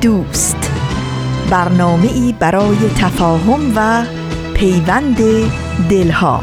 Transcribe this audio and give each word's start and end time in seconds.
دوست. 0.00 0.70
برنامه 1.50 2.12
ای 2.12 2.34
برای 2.38 2.76
تفاهم 2.98 3.72
و 3.76 4.04
پیوند 4.54 5.16
دلها. 5.90 6.40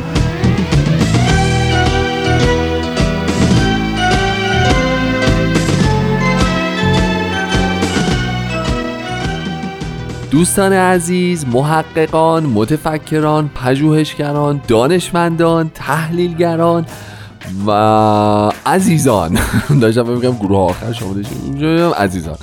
دوستان 10.31 10.73
عزیز 10.73 11.45
محققان 11.45 12.45
متفکران 12.45 13.49
پژوهشگران 13.49 14.61
دانشمندان 14.67 15.71
تحلیلگران 15.75 16.85
و 17.67 17.71
عزیزان. 18.65 19.37
داشتم 19.81 20.07
میگم 20.07 20.37
گروه 20.37 20.59
آخر 20.59 20.93
شاملش 20.93 21.25
عزیزان. 21.97 22.37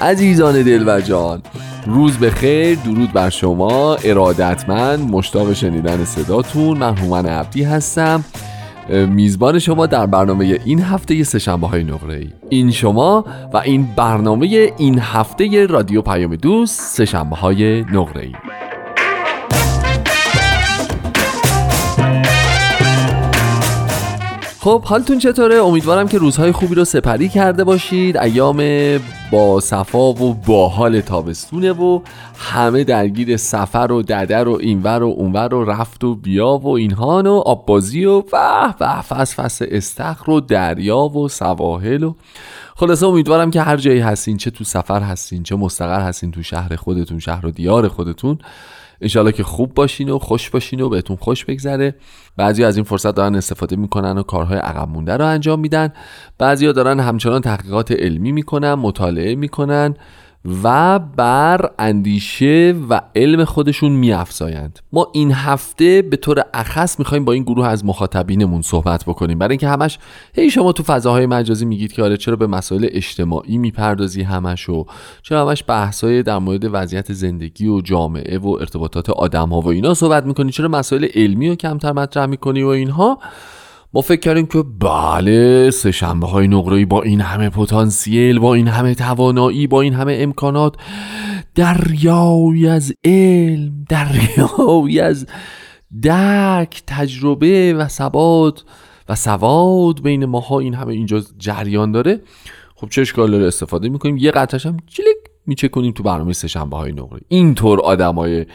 عزیزان 0.00 0.62
دل 0.62 0.84
و 0.86 1.00
جان. 1.00 1.42
روز 1.86 2.16
به 2.16 2.30
خیر 2.30 2.78
درود 2.78 3.12
بر 3.12 3.30
شما. 3.30 3.94
ارادتمند 3.94 5.10
مشتاق 5.10 5.52
شنیدن 5.52 6.04
صداتون. 6.04 6.78
من 6.78 6.96
هومن 6.96 7.26
عبدی 7.26 7.62
هستم. 7.62 8.24
میزبان 8.88 9.58
شما 9.58 9.86
در 9.86 10.06
برنامه 10.06 10.60
این 10.64 10.82
هفته 10.82 11.24
سهشنبه 11.24 11.66
های 11.66 11.84
نقره 11.84 12.16
ای 12.16 12.28
این 12.48 12.70
شما 12.70 13.24
و 13.52 13.56
این 13.56 13.88
برنامه 13.96 14.72
این 14.78 14.98
هفته 14.98 15.66
رادیو 15.66 16.02
پیام 16.02 16.36
دوست 16.36 16.80
سهشنبه 16.96 17.36
های 17.36 17.80
نقره 17.80 18.22
ای 18.22 18.32
خب 24.66 24.82
حالتون 24.84 25.18
چطوره؟ 25.18 25.54
امیدوارم 25.54 26.08
که 26.08 26.18
روزهای 26.18 26.52
خوبی 26.52 26.74
رو 26.74 26.84
سپری 26.84 27.28
کرده 27.28 27.64
باشید. 27.64 28.16
ایام 28.16 28.62
با 29.30 29.60
صفا 29.60 30.12
و 30.12 30.34
باحال 30.34 31.00
تابستونه 31.00 31.72
و 31.72 32.00
همه 32.38 32.84
درگیر 32.84 33.36
سفر 33.36 33.92
و 33.92 34.02
ددر 34.02 34.48
و 34.48 34.58
اینور 34.60 35.02
و 35.02 35.06
اونور 35.06 35.54
و 35.54 35.64
رفت 35.64 36.04
و 36.04 36.14
بیا 36.14 36.48
و 36.48 36.68
اینهان 36.68 37.26
و 37.26 37.32
آببازی 37.32 38.04
و 38.04 38.20
به 38.20 38.74
به 38.78 39.00
فس 39.00 39.40
فس 39.40 39.62
استخر 39.62 40.30
و 40.30 40.40
دریا 40.40 40.98
و 40.98 41.28
سواحل 41.28 42.02
و 42.02 42.14
خلاصه 42.76 43.06
امیدوارم 43.06 43.50
که 43.50 43.62
هر 43.62 43.76
جایی 43.76 44.00
هستین 44.00 44.36
چه 44.36 44.50
تو 44.50 44.64
سفر 44.64 45.00
هستین 45.00 45.42
چه 45.42 45.56
مستقر 45.56 46.00
هستین 46.00 46.30
تو 46.30 46.42
شهر 46.42 46.76
خودتون 46.76 47.18
شهر 47.18 47.46
و 47.46 47.50
دیار 47.50 47.88
خودتون 47.88 48.38
انشالله 49.00 49.32
که 49.32 49.42
خوب 49.42 49.74
باشین 49.74 50.08
و 50.08 50.18
خوش 50.18 50.50
باشین 50.50 50.80
و 50.80 50.88
بهتون 50.88 51.16
خوش 51.16 51.44
بگذره. 51.44 51.94
بعضی 52.36 52.64
از 52.64 52.76
این 52.76 52.84
فرصت 52.84 53.14
دارن 53.14 53.34
استفاده 53.34 53.76
می‌کنن 53.76 54.18
و 54.18 54.22
کارهای 54.22 54.58
عقب 54.58 54.88
مونده 54.88 55.16
رو 55.16 55.26
انجام 55.26 55.60
میدن. 55.60 55.92
بعضی 56.38 56.66
ها 56.66 56.72
دارن 56.72 57.00
همچنان 57.00 57.40
تحقیقات 57.40 57.92
علمی 57.92 58.32
می‌کنن 58.32 58.74
مطالعه 58.74 59.34
می‌کنن. 59.34 59.94
و 60.62 60.98
بر 60.98 61.70
اندیشه 61.78 62.74
و 62.90 63.00
علم 63.16 63.44
خودشون 63.44 63.92
میافزایند. 63.92 64.78
ما 64.92 65.08
این 65.14 65.32
هفته 65.32 66.02
به 66.02 66.16
طور 66.16 66.42
اخص 66.54 66.98
می‌خوایم 66.98 67.24
با 67.24 67.32
این 67.32 67.42
گروه 67.42 67.66
از 67.66 67.84
مخاطبینمون 67.84 68.62
صحبت 68.62 69.04
بکنیم. 69.04 69.38
برای 69.38 69.52
اینکه 69.52 69.68
همش 69.68 69.98
هی 70.34 70.50
شما 70.50 70.72
تو 70.72 70.82
فضاهای 70.82 71.26
مجازی 71.26 71.64
میگید 71.64 71.92
که 71.92 72.02
آره 72.02 72.16
چرا 72.16 72.36
به 72.36 72.46
مسائل 72.46 72.88
اجتماعی 72.90 73.58
می‌پردازی 73.58 74.22
همش 74.22 74.68
و 74.68 74.86
چرا 75.22 75.48
همش 75.48 75.64
بحثای 75.66 76.22
در 76.22 76.38
مورد 76.38 76.68
وضعیت 76.72 77.12
زندگی 77.12 77.68
و 77.68 77.80
جامعه 77.80 78.38
و 78.38 78.48
ارتباطات 78.48 79.10
آدم 79.10 79.48
ها 79.48 79.60
و 79.60 79.68
اینا 79.68 79.94
صحبت 79.94 80.26
می‌کنی؟ 80.26 80.52
چرا 80.52 80.68
مسائل 80.68 81.06
علمی 81.14 81.48
رو 81.48 81.54
کمتر 81.54 81.92
مطرح 81.92 82.26
می‌کنی 82.26 82.62
و 82.62 82.68
اینها؟ 82.68 83.18
ما 83.92 84.00
فکر 84.00 84.20
کردیم 84.20 84.46
که 84.46 84.62
بله 84.80 85.70
سه 85.70 85.92
شنبه 85.92 86.26
های 86.26 86.48
نقره 86.48 86.86
با 86.86 87.02
این 87.02 87.20
همه 87.20 87.48
پتانسیل 87.48 88.38
با 88.38 88.54
این 88.54 88.68
همه 88.68 88.94
توانایی 88.94 89.66
با 89.66 89.80
این 89.80 89.94
همه 89.94 90.16
امکانات 90.20 90.74
دریایی 91.54 92.68
از 92.68 92.92
علم 93.04 93.84
دریایی 93.88 95.00
از 95.00 95.26
درک 96.02 96.82
تجربه 96.86 97.74
و 97.74 97.88
ثبات 97.88 98.64
و 99.08 99.14
سواد 99.14 100.02
بین 100.02 100.24
ماها 100.24 100.58
این 100.58 100.74
همه 100.74 100.92
اینجا 100.92 101.22
جریان 101.38 101.92
داره. 101.92 102.20
خب 102.74 102.88
چه 102.88 103.00
اشکال 103.00 103.30
داره 103.30 103.46
استفاده 103.46 103.88
می‌کنیم؟ 103.88 104.16
یه 104.16 104.30
قطعش 104.30 104.66
هم 104.66 104.76
چلیک 104.86 105.16
میچه 105.46 105.68
کنیم 105.68 105.92
تو 105.92 106.02
برنامه 106.02 106.32
سه 106.32 106.48
شنبه 106.48 106.76
های 106.76 106.92
نقره 106.92 107.20
اینطور 107.28 107.80
آدمای 107.80 108.46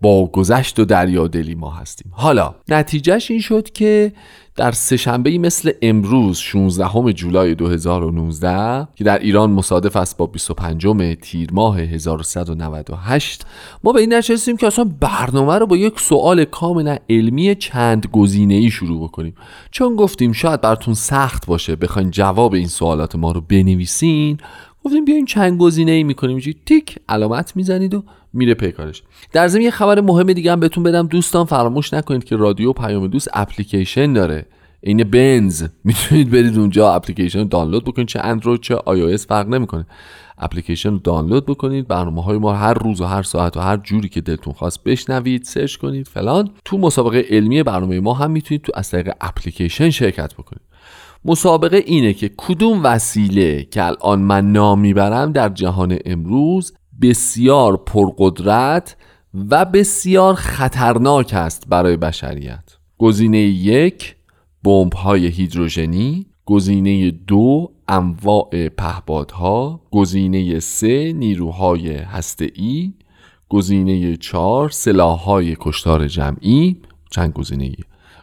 با 0.00 0.26
گذشت 0.26 0.78
و 0.78 0.84
دریادلی 0.84 1.54
ما 1.54 1.70
هستیم. 1.70 2.12
حالا 2.14 2.54
نتیجهش 2.68 3.30
این 3.30 3.40
شد 3.40 3.70
که 3.70 4.12
در 4.58 4.72
سهشنبه 4.72 5.38
مثل 5.38 5.72
امروز 5.82 6.38
16 6.38 7.12
جولای 7.12 7.54
2019 7.54 8.88
که 8.94 9.04
در 9.04 9.18
ایران 9.18 9.50
مصادف 9.50 9.96
است 9.96 10.16
با 10.16 10.26
25 10.26 10.86
تیر 11.20 11.52
ماه 11.52 11.80
1198 11.80 13.46
ما 13.84 13.92
به 13.92 14.00
این 14.00 14.12
نشستیم 14.12 14.56
که 14.56 14.66
اصلا 14.66 14.90
برنامه 15.00 15.54
رو 15.54 15.66
با 15.66 15.76
یک 15.76 16.00
سوال 16.00 16.44
کاملا 16.44 16.96
علمی 17.10 17.54
چند 17.54 18.06
گزینه 18.12 18.54
ای 18.54 18.70
شروع 18.70 19.08
بکنیم. 19.08 19.34
چون 19.70 19.96
گفتیم 19.96 20.32
شاید 20.32 20.60
براتون 20.60 20.94
سخت 20.94 21.46
باشه 21.46 21.76
بخواین 21.76 22.10
جواب 22.10 22.54
این 22.54 22.68
سوالات 22.68 23.16
ما 23.16 23.32
رو 23.32 23.40
بنویسین 23.40 24.38
گفتیم 24.84 25.04
بیاین 25.04 25.24
چند 25.24 25.58
گزینه 25.58 25.92
ای 25.92 26.02
می‌کنیم. 26.02 26.40
تیک 26.66 26.98
علامت 27.08 27.56
می‌زنید 27.56 27.94
و 27.94 28.04
میره 28.32 28.54
پی 28.54 28.68
کارش 28.68 29.02
در 29.32 29.48
ضمن 29.48 29.62
یه 29.62 29.70
خبر 29.70 30.00
مهم 30.00 30.32
دیگه 30.32 30.52
هم 30.52 30.60
بهتون 30.60 30.84
بدم. 30.84 31.06
دوستان 31.06 31.44
فراموش 31.44 31.94
نکنید 31.94 32.24
که 32.24 32.36
رادیو 32.36 32.72
پیام 32.72 33.06
دوست 33.06 33.28
اپلیکیشن 33.32 34.12
داره. 34.12 34.46
این 34.80 35.04
بنز. 35.04 35.64
می‌تونید 35.84 36.30
برید 36.30 36.58
اونجا 36.58 36.92
اپلیکیشن 36.92 37.38
رو 37.38 37.44
دانلود 37.44 37.84
بکنید. 37.84 38.08
چه 38.08 38.20
اندروید 38.20 38.60
چه 38.60 38.74
آی 38.74 39.16
فرق 39.16 39.48
نمی‌کنه. 39.48 39.86
اپلیکیشن 40.38 40.90
رو 40.90 40.98
دانلود 40.98 41.46
بکنید. 41.46 41.88
برنامه 41.88 42.22
های 42.22 42.38
ما 42.38 42.52
هر 42.52 42.74
روز 42.74 43.00
و 43.00 43.04
هر 43.04 43.22
ساعت 43.22 43.56
و 43.56 43.60
هر 43.60 43.76
جوری 43.76 44.08
که 44.08 44.20
دلتون 44.20 44.52
خواست 44.52 44.84
بشنوید 44.84 45.44
search 45.44 45.76
کنید 45.76 46.08
فلان. 46.08 46.50
تو 46.64 46.78
مسابقه 46.78 47.26
علمی 47.30 47.62
برنامه 47.62 48.00
ما 48.00 48.14
هم 48.14 48.30
می‌تونید 48.30 48.62
تو 48.62 48.72
از 48.74 48.90
طریق 48.90 49.12
اپلیکیشن 49.20 49.90
شرکت 49.90 50.34
بکنید. 50.34 50.67
مسابقه 51.24 51.76
اینه 51.86 52.12
که 52.12 52.30
کدوم 52.36 52.80
وسیله 52.84 53.64
که 53.64 53.84
الان 53.84 54.20
من 54.20 54.52
نام 54.52 54.80
می‌برم 54.80 55.32
در 55.32 55.48
جهان 55.48 55.98
امروز 56.04 56.74
بسیار 57.02 57.76
پرقدرت 57.76 58.96
و 59.50 59.64
بسیار 59.64 60.34
خطرناک 60.34 61.34
است 61.34 61.64
برای 61.68 61.96
بشریت. 61.96 62.76
گزینه 62.98 63.38
یک 63.38 64.16
بمب 64.64 64.92
های 64.94 65.26
هیدروژنی. 65.26 66.26
گزینه 66.46 67.10
دو 67.10 67.72
انواع 67.88 68.68
پهپادها. 68.68 69.80
گزینه 69.90 70.60
سه 70.60 71.12
نیروهای 71.12 71.96
هسته‌ای. 71.96 72.92
گزینه 73.48 74.16
چهار 74.16 74.68
سلاحهای 74.68 75.56
کشتار 75.60 76.08
جمعی. 76.08 76.80
چند 77.10 77.32
گزینه؟ 77.32 77.72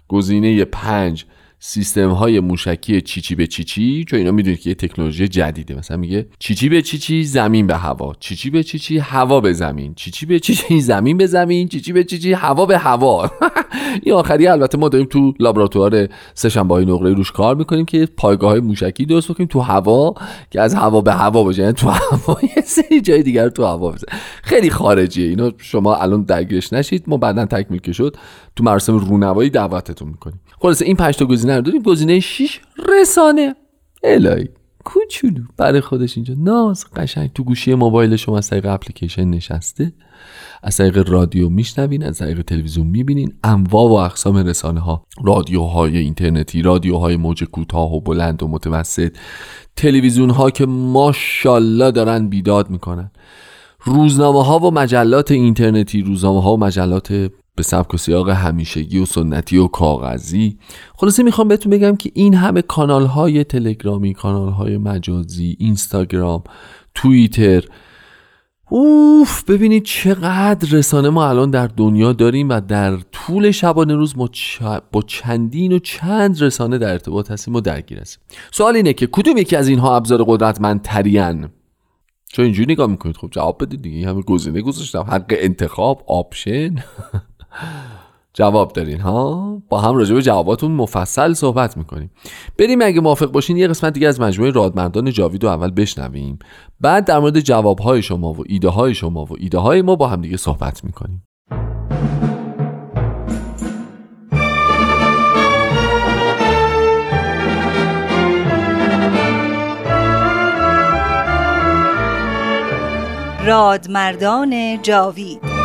گزینه 0.08 0.66
پنج 0.66 1.26
سیستم 1.60 2.10
های 2.10 2.40
موشکی 2.40 3.02
چیچی 3.02 3.36
به 3.36 3.48
چیچی 3.48 4.06
چون 4.08 4.20
اینا 4.20 4.32
می‌دونید 4.32 4.60
که 4.60 4.70
یه 4.70 4.76
تکنولوژی 4.76 5.28
جدیده. 5.28 5.76
مثلا 5.76 5.98
میگه 5.98 6.28
چیچی 6.40 6.70
به 6.70 6.82
چیچی 6.82 7.24
زمین 7.24 7.68
به 7.68 7.76
هوا. 7.76 8.14
چیچی 8.20 8.50
به 8.50 8.64
چیچی 8.64 8.98
هوا 8.98 9.40
به 9.40 9.54
زمین. 9.54 9.94
چیچی 9.96 10.26
به 10.26 10.40
چیچی 10.40 10.82
زمین 10.82 11.18
به 11.18 11.28
زمین. 11.28 11.68
چیچی 11.68 11.94
به 11.94 12.04
چیچی 12.04 12.34
هوا 12.34 12.66
به 12.66 12.78
هوا. 12.78 13.32
این 14.04 14.16
آخری 14.16 14.48
البته 14.48 14.78
ما 14.78 14.90
داریم 14.90 15.08
تو 15.08 15.34
لابراتوار 15.40 16.08
سهشنبه 16.34 16.74
های 16.74 16.86
نقره 16.86 17.14
روش 17.14 17.32
کار 17.32 17.56
می‌کنیم 17.56 17.86
که 17.86 18.08
پایگاه 18.18 18.50
های 18.50 18.60
موشکی 18.60 19.06
درست 19.06 19.32
بکنیم 19.32 19.48
تو 19.48 19.60
هوا 19.60 20.14
که 20.52 20.62
از 20.62 20.76
هوا 20.76 21.02
به 21.02 21.14
هوا 21.14 21.44
باشه. 21.44 21.62
یعنی 21.62 21.74
تو 21.74 21.90
هوا 21.90 22.38
یه 22.58 22.64
سری 22.66 23.02
جای 23.02 23.24
دیگر 23.24 23.50
تو 23.50 23.66
هوا 23.66 23.92
بزن. 23.92 24.08
خیلی 24.44 24.70
خارجیه. 24.70 25.30
اینا 25.30 25.52
شما 25.58 25.96
الان 25.96 26.24
درگیرش 26.24 26.74
نشید. 26.74 27.04
ما 27.08 27.18
بعدا 27.18 27.46
تکمیل 27.46 27.82
که 27.82 27.92
شد 27.94 28.18
تو 28.56 28.64
مراسم 28.64 28.98
رونوایی 28.98 29.50
دعوتتون 29.50 30.08
می‌کنیم. 30.08 30.40
خلاص 30.62 30.82
این 30.82 30.96
پنج 30.96 31.18
تا 31.18 31.26
گزینه 31.26 31.56
رو 31.56 31.62
داریم 31.62 31.82
گزینه 31.82 32.20
6 32.20 32.60
رسانه. 32.90 33.56
الهی. 34.04 34.50
کوچولو. 34.84 35.42
برای 35.58 35.82
خودش 35.82 36.18
اینجا. 36.18 36.34
ناز 36.38 36.86
قشنگ. 36.96 37.30
تو 37.34 37.44
گوشی 37.44 37.76
موبایل 37.76 38.16
شما 38.16 38.38
از 38.38 38.50
طریق 38.50 38.66
اپلیکیشن 38.66 39.24
نشسته. 39.24 39.94
از 40.64 40.78
طریق 40.78 41.10
رادیو 41.10 41.50
میشنوین 41.50 42.04
از 42.04 42.18
طریق 42.18 42.42
تلویزیون 42.42 42.88
می‌بینین. 42.88 43.34
انواع 43.44 43.90
و 43.90 43.94
اقسام 43.94 44.38
رسانه 44.38 44.80
ها 44.80 45.06
رادیوهای 45.24 45.98
اینترنتی 45.98 46.62
رادیوهای 46.62 47.18
موج 47.18 47.44
کوتاه 47.44 47.94
و 47.94 48.02
بلند 48.02 48.44
و 48.44 48.48
متوسط. 48.48 49.18
تلویزیون 49.76 50.30
ها 50.30 50.50
که 50.50 50.66
ماشاءالله 50.66 51.92
دارن 51.92 52.30
بیداد 52.30 52.70
می‌کنن. 52.70 53.12
روزنامه 53.84 54.44
ها 54.44 54.60
و 54.60 54.72
مجلات 54.72 55.32
اینترنتی 55.32 56.02
روزنامه 56.02 56.42
ها 56.42 56.54
و 56.54 56.60
مجلات 56.60 57.32
به 57.56 57.64
سبک 57.64 57.94
و 57.94 57.98
سیاق 57.98 58.30
همیشگی 58.30 59.00
و 59.00 59.06
سنتی 59.06 59.58
و 59.58 59.68
کاغذی. 59.68 60.58
خلاصه 60.96 61.24
می‌خوام 61.24 61.48
بهتون 61.48 61.70
بگم 61.70 61.96
که 61.96 62.12
این 62.14 62.34
همه 62.34 62.62
کانال 62.62 63.06
های 63.06 63.44
تلگرامی 63.44 64.14
کانال 64.14 64.50
های 64.50 64.78
مجازی 64.78 65.56
اینستاگرام 65.60 66.44
توییتر 66.96 67.64
اوف 68.70 69.44
ببینید 69.44 69.84
چقدر 69.84 70.78
رسانه 70.78 71.10
ما 71.10 71.28
الان 71.30 71.52
در 71.52 71.68
دنیا 71.68 72.14
داریم 72.14 72.50
و 72.50 72.62
در 72.62 72.98
طول 72.98 73.52
شبانه 73.52 73.96
روز 73.96 74.18
ما 74.18 74.30
با 74.92 75.02
چندین 75.02 75.72
و 75.74 75.80
چند 75.80 76.42
رسانه 76.42 76.78
در 76.78 76.92
ارتباط 76.92 77.32
هستیم 77.32 77.56
و 77.56 77.62
درگیر 77.62 78.00
هستیم. 78.00 78.24
سوال 78.52 78.76
اینه 78.76 78.94
که 78.94 79.08
کدوم 79.08 79.38
یکی 79.38 79.56
از 79.56 79.68
اینها 79.68 79.96
ابزار 79.96 80.24
قدرتمند 80.28 80.82
ترین 80.82 81.48
چون 82.36 82.46
اینجوری 82.46 82.74
نگاه 82.74 82.88
می‌کنید. 82.88 83.18
خب 83.18 83.30
جواب 83.32 83.64
بدید 83.64 83.82
دیگه. 83.82 84.10
همه 84.10 84.22
گزینه 84.22 84.62
گذاشتم. 84.62 85.02
حق 85.02 85.34
انتخاب 85.38 86.04
آپشن. 86.08 86.76
جواب 88.34 88.74
دارین 88.74 89.00
ها؟ 89.00 89.62
با 89.70 89.82
هم 89.82 89.96
راجع 89.96 90.16
به 90.16 90.22
جواباتون 90.22 90.72
مفصل 90.72 91.34
صحبت 91.34 91.78
می‌کنیم. 91.78 92.12
بریم 92.60 92.82
اگه 92.82 93.02
موافق 93.02 93.32
باشین 93.32 93.58
یه 93.58 93.68
قسمت 93.68 93.94
دیگه 93.94 94.08
از 94.08 94.22
مجموعه 94.22 94.52
رادمردان 94.52 95.12
جاوید 95.12 95.44
رو 95.44 95.50
اول 95.50 95.72
بشنویم. 95.72 96.40
بعد 96.82 97.06
در 97.06 97.20
مورد 97.20 97.40
جوابهای 97.40 98.02
شما 98.02 98.34
و 98.34 98.44
ایده 98.46 98.70
های 98.70 98.94
شما 98.94 99.26
و 99.26 99.30
ایده 99.40 99.58
های 99.58 99.82
ما 99.82 99.96
با 99.96 100.08
هم 100.08 100.22
دیگه 100.22 100.38
صحبت 100.38 100.84
می‌کنیم. 100.84 101.24
رادمردان 113.46 114.82
جاوید 114.82 115.65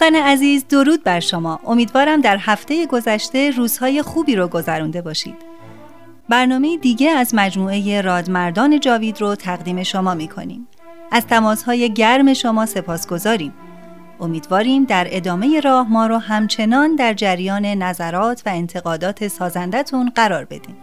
دوستان 0.00 0.16
عزیز 0.22 0.64
درود 0.68 1.04
بر 1.04 1.20
شما. 1.20 1.60
امیدوارم 1.66 2.20
در 2.20 2.36
هفته 2.40 2.86
گذشته 2.86 3.50
روزهای 3.50 4.02
خوبی 4.02 4.36
رو 4.36 4.48
گذرونده 4.48 5.02
باشید. 5.02 5.34
برنامه 6.28 6.76
دیگه 6.76 7.10
از 7.10 7.34
مجموعه 7.34 8.00
رادمردان 8.00 8.80
جاوید 8.80 9.20
رو 9.20 9.34
تقدیم 9.34 9.82
شما 9.82 10.14
می 10.14 10.28
کنیم 10.28 10.68
از 11.12 11.26
تماسهای 11.26 11.92
گرم 11.92 12.34
شما 12.34 12.66
سپاس 12.66 13.06
گذاریم. 13.06 13.54
امیدواریم 14.20 14.84
در 14.84 15.06
ادامه 15.10 15.60
راه 15.60 15.88
ما 15.92 16.06
رو 16.06 16.18
همچنان 16.18 16.94
در 16.96 17.14
جریان 17.14 17.66
نظرات 17.66 18.42
و 18.46 18.48
انتقادات 18.48 19.28
سازندتون 19.28 20.12
قرار 20.14 20.44
بدیم. 20.44 20.76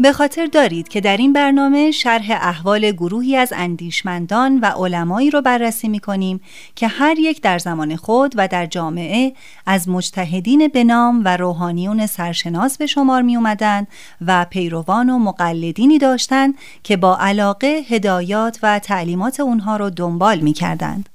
به 0.00 0.12
خاطر 0.12 0.46
دارید 0.46 0.88
که 0.88 1.00
در 1.00 1.16
این 1.16 1.32
برنامه 1.32 1.90
شرح 1.90 2.30
احوال 2.30 2.90
گروهی 2.90 3.36
از 3.36 3.52
اندیشمندان 3.56 4.60
و 4.60 4.66
علمایی 4.66 5.30
رو 5.30 5.42
بررسی 5.42 5.88
می 5.88 6.00
کنیم 6.00 6.40
که 6.74 6.88
هر 6.88 7.18
یک 7.18 7.42
در 7.42 7.58
زمان 7.58 7.96
خود 7.96 8.34
و 8.36 8.48
در 8.48 8.66
جامعه 8.66 9.32
از 9.66 9.88
مجتهدین 9.88 10.68
بنام 10.68 11.22
و 11.24 11.36
روحانیون 11.36 12.06
سرشناس 12.06 12.78
به 12.78 12.86
شمار 12.86 13.22
می 13.22 13.36
اومدن 13.36 13.86
و 14.26 14.46
پیروان 14.50 15.10
و 15.10 15.18
مقلدینی 15.18 15.98
داشتند 15.98 16.54
که 16.82 16.96
با 16.96 17.18
علاقه 17.20 17.66
هدایات 17.88 18.58
و 18.62 18.78
تعلیمات 18.78 19.40
اونها 19.40 19.76
رو 19.76 19.90
دنبال 19.90 20.38
می 20.38 20.52
کردند. 20.52 21.08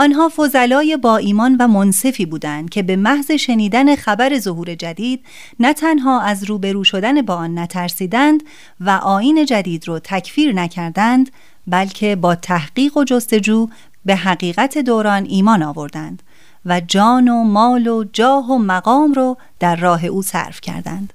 آنها 0.00 0.28
فضلای 0.36 0.96
با 0.96 1.16
ایمان 1.16 1.56
و 1.60 1.68
منصفی 1.68 2.26
بودند 2.26 2.70
که 2.70 2.82
به 2.82 2.96
محض 2.96 3.30
شنیدن 3.30 3.96
خبر 3.96 4.38
ظهور 4.38 4.74
جدید 4.74 5.24
نه 5.60 5.72
تنها 5.72 6.20
از 6.20 6.44
روبرو 6.44 6.84
شدن 6.84 7.22
با 7.22 7.34
آن 7.34 7.58
نترسیدند 7.58 8.42
و 8.80 8.90
آین 8.90 9.44
جدید 9.44 9.88
را 9.88 9.98
تکفیر 9.98 10.54
نکردند 10.54 11.30
بلکه 11.66 12.16
با 12.16 12.34
تحقیق 12.34 12.96
و 12.96 13.04
جستجو 13.04 13.68
به 14.04 14.16
حقیقت 14.16 14.78
دوران 14.78 15.24
ایمان 15.24 15.62
آوردند 15.62 16.22
و 16.66 16.80
جان 16.80 17.28
و 17.28 17.44
مال 17.44 17.86
و 17.86 18.04
جاه 18.12 18.50
و 18.50 18.58
مقام 18.58 19.12
رو 19.12 19.36
در 19.60 19.76
راه 19.76 20.04
او 20.04 20.22
صرف 20.22 20.60
کردند. 20.60 21.12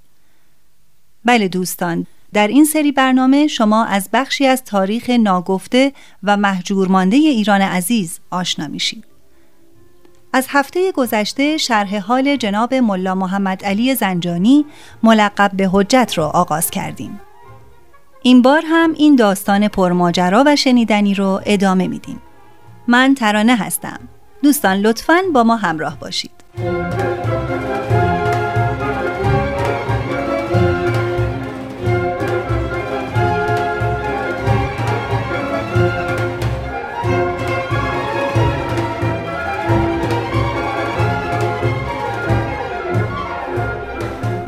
بله 1.25 1.47
دوستان 1.47 2.06
در 2.33 2.47
این 2.47 2.65
سری 2.65 2.91
برنامه 2.91 3.47
شما 3.47 3.85
از 3.85 4.09
بخشی 4.13 4.45
از 4.45 4.63
تاریخ 4.63 5.09
ناگفته 5.09 5.94
و 6.24 6.38
محجور 6.38 6.88
مانده 6.88 7.18
ایران 7.18 7.62
عزیز 7.62 8.19
آشنا 8.31 8.68
میشید. 8.68 9.06
از 10.33 10.45
هفته 10.50 10.91
گذشته 10.91 11.57
شرح 11.57 11.97
حال 11.97 12.35
جناب 12.35 12.74
ملا 12.74 13.15
محمد 13.15 13.65
علی 13.65 13.95
زنجانی 13.95 14.66
ملقب 15.04 15.52
به 15.54 15.69
حجت 15.71 16.13
را 16.16 16.30
آغاز 16.30 16.71
کردیم. 16.71 17.21
این 18.21 18.42
بار 18.42 18.63
هم 18.66 18.94
این 18.94 19.16
داستان 19.16 19.68
پرماجرا 19.68 20.44
و 20.45 20.56
شنیدنی 20.56 21.13
رو 21.13 21.42
ادامه 21.45 21.87
میدیم. 21.87 22.21
من 22.87 23.16
ترانه 23.16 23.56
هستم. 23.56 23.99
دوستان 24.44 24.78
لطفاً 24.78 25.18
با 25.33 25.44
ما 25.44 25.56
همراه 25.56 25.99
باشید. 25.99 26.31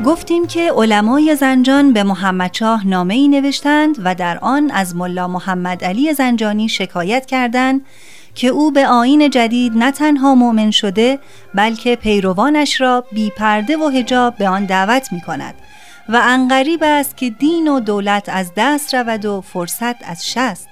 گفتیم 0.06 0.46
که 0.46 0.72
علمای 0.72 1.36
زنجان 1.36 1.92
به 1.92 2.02
محمد 2.02 2.54
شاه 2.54 2.86
نامه 2.86 3.14
ای 3.14 3.28
نوشتند 3.28 3.96
و 4.04 4.14
در 4.14 4.38
آن 4.38 4.70
از 4.70 4.96
ملا 4.96 5.28
محمد 5.28 5.84
علی 5.84 6.14
زنجانی 6.14 6.68
شکایت 6.68 7.26
کردند 7.26 7.86
که 8.34 8.48
او 8.48 8.72
به 8.72 8.86
آین 8.86 9.30
جدید 9.30 9.72
نه 9.76 9.90
تنها 9.90 10.34
مؤمن 10.34 10.70
شده 10.70 11.18
بلکه 11.54 11.96
پیروانش 11.96 12.80
را 12.80 13.04
بی 13.12 13.30
پرده 13.30 13.76
و 13.76 13.88
هجاب 13.88 14.36
به 14.36 14.48
آن 14.48 14.64
دعوت 14.64 15.12
می 15.12 15.20
کند 15.20 15.54
و 16.08 16.20
انقریب 16.24 16.80
است 16.82 17.16
که 17.16 17.30
دین 17.30 17.68
و 17.68 17.80
دولت 17.80 18.28
از 18.28 18.52
دست 18.56 18.94
رود 18.94 19.24
و 19.24 19.40
فرصت 19.40 20.08
از 20.10 20.28
شست. 20.28 20.68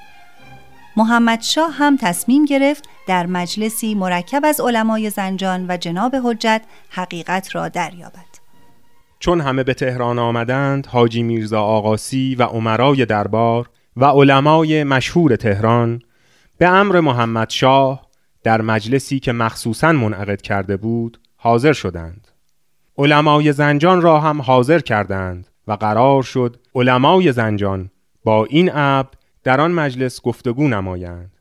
محمد 0.97 1.43
شاه 1.43 1.73
هم 1.73 1.97
تصمیم 1.97 2.45
گرفت 2.45 2.85
در 3.07 3.26
مجلسی 3.26 3.95
مرکب 3.95 4.45
از 4.45 4.61
علمای 4.61 5.11
زنجان 5.11 5.67
و 5.69 5.76
جناب 5.76 6.17
حجت 6.25 6.62
حقیقت 6.91 7.55
را 7.55 7.69
دریابد. 7.69 8.34
چون 9.25 9.40
همه 9.40 9.62
به 9.62 9.75
تهران 9.75 10.19
آمدند 10.19 10.87
حاجی 10.87 11.23
میرزا 11.23 11.62
آقاسی 11.62 12.35
و 12.35 12.43
عمرای 12.43 13.07
دربار 13.07 13.71
و 13.97 14.04
علمای 14.04 14.85
مشهور 14.85 15.37
تهران 15.37 16.02
به 16.59 16.69
امر 16.69 17.00
محمد 17.00 17.50
شاه 17.50 18.07
در 18.43 18.61
مجلسی 18.61 19.21
که 19.21 19.33
مخصوصا 19.33 19.93
منعقد 19.93 20.40
کرده 20.40 20.76
بود 20.76 21.21
حاضر 21.37 21.73
شدند. 21.73 22.28
علمای 22.99 23.52
زنجان 23.52 24.00
را 24.00 24.21
هم 24.21 24.43
حاضر 24.43 24.78
کردند 24.78 25.49
و 25.66 25.73
قرار 25.73 26.23
شد 26.23 26.57
علمای 26.75 27.33
زنجان 27.33 27.90
با 28.25 28.45
این 28.45 28.71
عبد 28.71 29.14
در 29.45 29.61
آن 29.61 29.73
مجلس 29.73 30.21
گفتگو 30.23 30.69
نمایند. 30.69 31.37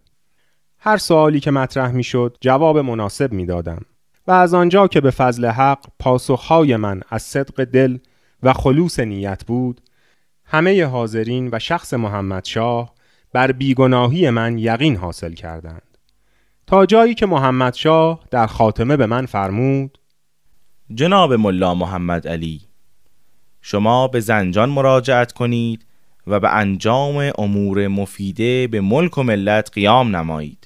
هر 0.80 0.98
سوالی 0.98 1.40
که 1.40 1.52
مطرح 1.52 1.92
می 1.92 2.04
شد 2.04 2.38
جواب 2.42 2.78
مناسب 2.78 3.32
می 3.34 3.46
دادم 3.46 3.86
و 4.28 4.32
از 4.32 4.54
آنجا 4.54 4.88
که 4.88 5.02
به 5.02 5.12
فضل 5.12 5.46
حق 5.46 5.86
پاسخهای 6.00 6.76
من 6.76 7.02
از 7.10 7.22
صدق 7.22 7.64
دل 7.64 7.98
و 8.44 8.54
خلوص 8.54 9.00
نیت 9.00 9.46
بود 9.46 9.82
همه 10.46 10.86
حاضرین 10.86 11.50
و 11.52 11.60
شخص 11.60 11.94
محمد 11.94 12.46
شاه 12.46 12.94
بر 13.34 13.52
بیگناهی 13.52 14.30
من 14.30 14.58
یقین 14.58 14.96
حاصل 14.96 15.34
کردند. 15.34 15.98
تا 16.68 16.86
جایی 16.86 17.14
که 17.14 17.26
محمد 17.26 17.74
شاه 17.74 18.20
در 18.32 18.48
خاتمه 18.48 18.98
به 18.98 19.06
من 19.06 19.26
فرمود 19.26 19.98
جناب 20.94 21.34
ملا 21.34 21.74
محمد 21.74 22.28
علی 22.28 22.62
شما 23.62 24.08
به 24.08 24.20
زنجان 24.20 24.70
مراجعت 24.70 25.32
کنید 25.32 25.86
و 26.28 26.40
به 26.40 26.50
انجام 26.50 27.32
امور 27.38 27.88
مفیده 27.88 28.68
به 28.68 28.82
ملک 28.82 29.18
و 29.18 29.24
ملت 29.24 29.72
قیام 29.74 30.16
نمایید. 30.16 30.63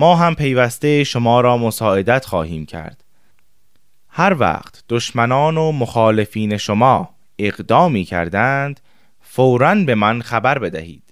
ما 0.00 0.16
هم 0.16 0.34
پیوسته 0.34 1.04
شما 1.04 1.40
را 1.40 1.56
مساعدت 1.56 2.24
خواهیم 2.24 2.66
کرد. 2.66 3.04
هر 4.08 4.36
وقت 4.38 4.84
دشمنان 4.88 5.56
و 5.56 5.72
مخالفین 5.72 6.56
شما 6.56 7.08
اقدامی 7.38 8.04
کردند 8.04 8.80
فوراً 9.20 9.74
به 9.74 9.94
من 9.94 10.22
خبر 10.22 10.58
بدهید. 10.58 11.02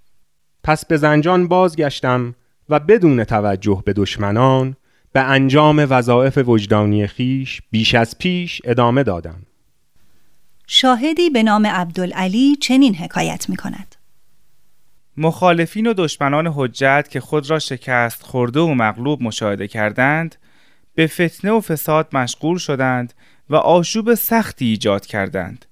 پس 0.64 0.86
به 0.86 0.96
زنجان 0.96 1.48
بازگشتم 1.48 2.34
و 2.68 2.80
بدون 2.80 3.24
توجه 3.24 3.82
به 3.84 3.92
دشمنان 3.92 4.76
به 5.12 5.20
انجام 5.20 5.86
وظایف 5.90 6.38
وجدانی 6.38 7.06
خیش 7.06 7.62
بیش 7.70 7.94
از 7.94 8.18
پیش 8.18 8.62
ادامه 8.64 9.02
دادم. 9.02 9.42
شاهدی 10.66 11.30
به 11.30 11.42
نام 11.42 11.66
عبدالعلی 11.66 12.56
چنین 12.56 12.94
حکایت 12.94 13.48
می 13.48 13.56
کند. 13.56 13.97
مخالفین 15.20 15.86
و 15.86 15.94
دشمنان 15.94 16.46
حجت 16.46 17.08
که 17.10 17.20
خود 17.20 17.50
را 17.50 17.58
شکست 17.58 18.22
خورده 18.22 18.60
و 18.60 18.74
مغلوب 18.74 19.22
مشاهده 19.22 19.68
کردند 19.68 20.36
به 20.94 21.06
فتنه 21.06 21.50
و 21.50 21.60
فساد 21.60 22.08
مشغول 22.12 22.58
شدند 22.58 23.14
و 23.50 23.56
آشوب 23.56 24.14
سختی 24.14 24.66
ایجاد 24.66 25.06
کردند. 25.06 25.64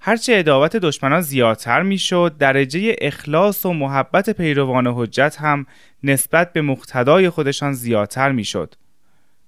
هرچه 0.00 0.36
اداوت 0.36 0.76
دشمنان 0.76 1.20
زیادتر 1.20 1.82
می‌شد 1.82 2.36
درجه 2.38 2.96
اخلاص 3.00 3.66
و 3.66 3.72
محبت 3.72 4.30
پیروان 4.30 4.86
حجت 4.86 5.36
هم 5.40 5.66
نسبت 6.02 6.52
به 6.52 6.62
مقتدای 6.62 7.30
خودشان 7.30 7.72
زیادتر 7.72 8.32
می‌شد. 8.32 8.74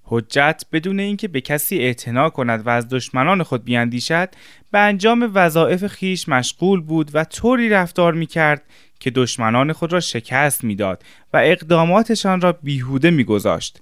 حجت 0.03 0.63
بدون 0.71 0.99
اینکه 0.99 1.27
به 1.27 1.41
کسی 1.41 1.77
اعتنا 1.77 2.29
کند 2.29 2.67
و 2.67 2.69
از 2.69 2.89
دشمنان 2.89 3.43
خود 3.43 3.63
بیاندیشد 3.63 4.29
به 4.71 4.79
انجام 4.79 5.31
وظایف 5.33 5.87
خیش 5.87 6.29
مشغول 6.29 6.81
بود 6.81 7.11
و 7.13 7.23
طوری 7.23 7.69
رفتار 7.69 8.13
می 8.13 8.25
کرد 8.25 8.61
که 8.99 9.11
دشمنان 9.11 9.73
خود 9.73 9.93
را 9.93 9.99
شکست 9.99 10.63
می‌داد 10.63 11.03
و 11.33 11.37
اقداماتشان 11.43 12.41
را 12.41 12.51
بیهوده 12.51 13.11
میگذاشت. 13.11 13.81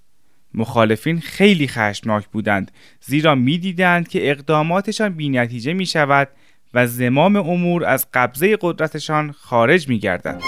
مخالفین 0.54 1.20
خیلی 1.22 1.68
خشمناک 1.68 2.28
بودند 2.28 2.72
زیرا 3.02 3.36
می‌دیدند 3.36 4.08
که 4.08 4.32
اقداماتشان 4.32 5.10
بینتیجه 5.10 5.74
می 5.74 5.86
شود 5.86 6.28
و 6.74 6.88
زمام 6.88 7.36
امور 7.36 7.86
از 7.86 8.08
قبضه 8.14 8.58
قدرتشان 8.62 9.32
خارج 9.32 9.90
می 9.90 10.00
گردد. 10.00 10.42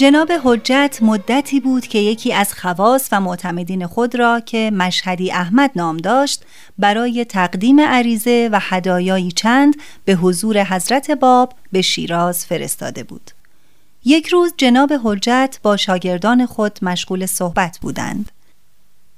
جناب 0.00 0.32
حجت 0.44 0.98
مدتی 1.02 1.60
بود 1.60 1.86
که 1.86 1.98
یکی 1.98 2.32
از 2.32 2.54
خواص 2.54 3.08
و 3.12 3.20
معتمدین 3.20 3.86
خود 3.86 4.14
را 4.14 4.40
که 4.40 4.70
مشهدی 4.74 5.32
احمد 5.32 5.70
نام 5.76 5.96
داشت 5.96 6.44
برای 6.78 7.24
تقدیم 7.24 7.80
عریضه 7.80 8.48
و 8.52 8.58
هدایایی 8.62 9.32
چند 9.32 9.76
به 10.04 10.12
حضور 10.12 10.64
حضرت 10.64 11.10
باب 11.10 11.52
به 11.72 11.82
شیراز 11.82 12.46
فرستاده 12.46 13.02
بود. 13.02 13.30
یک 14.04 14.26
روز 14.26 14.54
جناب 14.56 14.92
حجت 15.04 15.58
با 15.62 15.76
شاگردان 15.76 16.46
خود 16.46 16.78
مشغول 16.82 17.26
صحبت 17.26 17.78
بودند. 17.82 18.30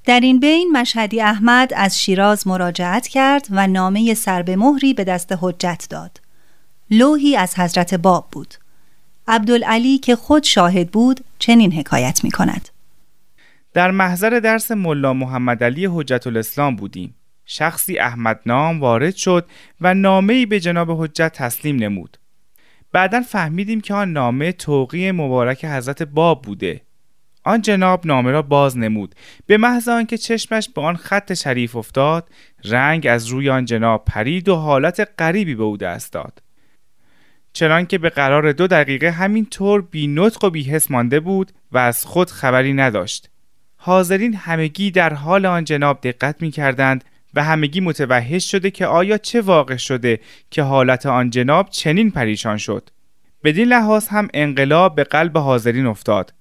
در 0.04 0.20
این 0.20 0.40
بین 0.40 0.70
مشهدی 0.72 1.20
احمد 1.20 1.72
از 1.76 2.00
شیراز 2.00 2.46
مراجعت 2.46 3.08
کرد 3.08 3.46
و 3.50 3.66
نامه 3.66 4.14
سر 4.14 4.42
به 4.42 4.56
مهری 4.56 4.94
به 4.94 5.04
دست 5.04 5.34
حجت 5.40 5.86
داد. 5.90 6.20
لوحی 6.90 7.36
از 7.36 7.58
حضرت 7.58 7.94
باب 7.94 8.28
بود. 8.32 8.62
عبدالعلی 9.28 9.98
که 9.98 10.16
خود 10.16 10.42
شاهد 10.42 10.90
بود 10.90 11.20
چنین 11.38 11.72
حکایت 11.72 12.24
می 12.24 12.30
کند. 12.30 12.68
در 13.74 13.90
محضر 13.90 14.30
درس 14.30 14.70
ملا 14.70 15.12
محمد 15.12 15.64
علی 15.64 15.86
حجت 15.86 16.26
الاسلام 16.26 16.76
بودیم. 16.76 17.14
شخصی 17.46 17.98
احمد 17.98 18.40
نام 18.46 18.80
وارد 18.80 19.14
شد 19.14 19.46
و 19.80 19.94
نامه‌ای 19.94 20.46
به 20.46 20.60
جناب 20.60 21.04
حجت 21.04 21.32
تسلیم 21.32 21.76
نمود. 21.76 22.16
بعدا 22.92 23.20
فهمیدیم 23.20 23.80
که 23.80 23.94
آن 23.94 24.12
نامه 24.12 24.52
توقی 24.52 25.10
مبارک 25.10 25.64
حضرت 25.64 26.02
باب 26.02 26.42
بوده. 26.42 26.80
آن 27.44 27.62
جناب 27.62 28.06
نامه 28.06 28.30
را 28.30 28.42
باز 28.42 28.78
نمود 28.78 29.14
به 29.46 29.56
محض 29.56 29.88
آنکه 29.88 30.18
چشمش 30.18 30.68
به 30.68 30.80
آن 30.80 30.96
خط 30.96 31.34
شریف 31.34 31.76
افتاد 31.76 32.28
رنگ 32.64 33.06
از 33.06 33.26
روی 33.26 33.50
آن 33.50 33.64
جناب 33.64 34.04
پرید 34.04 34.48
و 34.48 34.56
حالت 34.56 35.08
غریبی 35.18 35.54
به 35.54 35.62
او 35.62 35.76
دست 35.76 36.12
داد 36.12 36.41
چنان 37.52 37.87
که 37.87 37.99
به 37.99 38.09
قرار 38.09 38.52
دو 38.52 38.66
دقیقه 38.66 39.11
همین 39.11 39.47
طور 39.47 39.82
بی 39.82 40.06
نطق 40.06 40.44
و 40.44 40.50
بی 40.50 40.62
حس 40.62 40.90
مانده 40.90 41.21
بود 41.21 41.52
و 41.73 41.78
از 41.78 42.04
خود 42.04 42.30
خبری 42.30 42.73
نداشت. 42.73 43.30
حاضرین 43.76 44.35
همگی 44.35 44.90
در 44.90 45.14
حال 45.14 45.47
آن 45.47 45.64
جناب 45.64 46.00
دقت 46.00 46.42
می 46.42 46.50
کردند 46.50 47.04
و 47.35 47.44
همگی 47.44 47.80
متوحش 47.80 48.50
شده 48.50 48.71
که 48.71 48.87
آیا 48.87 49.18
چه 49.18 49.40
واقع 49.40 49.76
شده 49.76 50.21
که 50.50 50.62
حالت 50.62 51.06
آن 51.06 51.30
جناب 51.30 51.68
چنین 51.71 52.11
پریشان 52.11 52.56
شد. 52.56 52.90
بدین 53.44 53.68
لحاظ 53.68 54.09
هم 54.09 54.28
انقلاب 54.35 54.94
به 54.94 55.04
قلب 55.04 55.38
حاضرین 55.38 55.87
افتاد. 55.87 56.35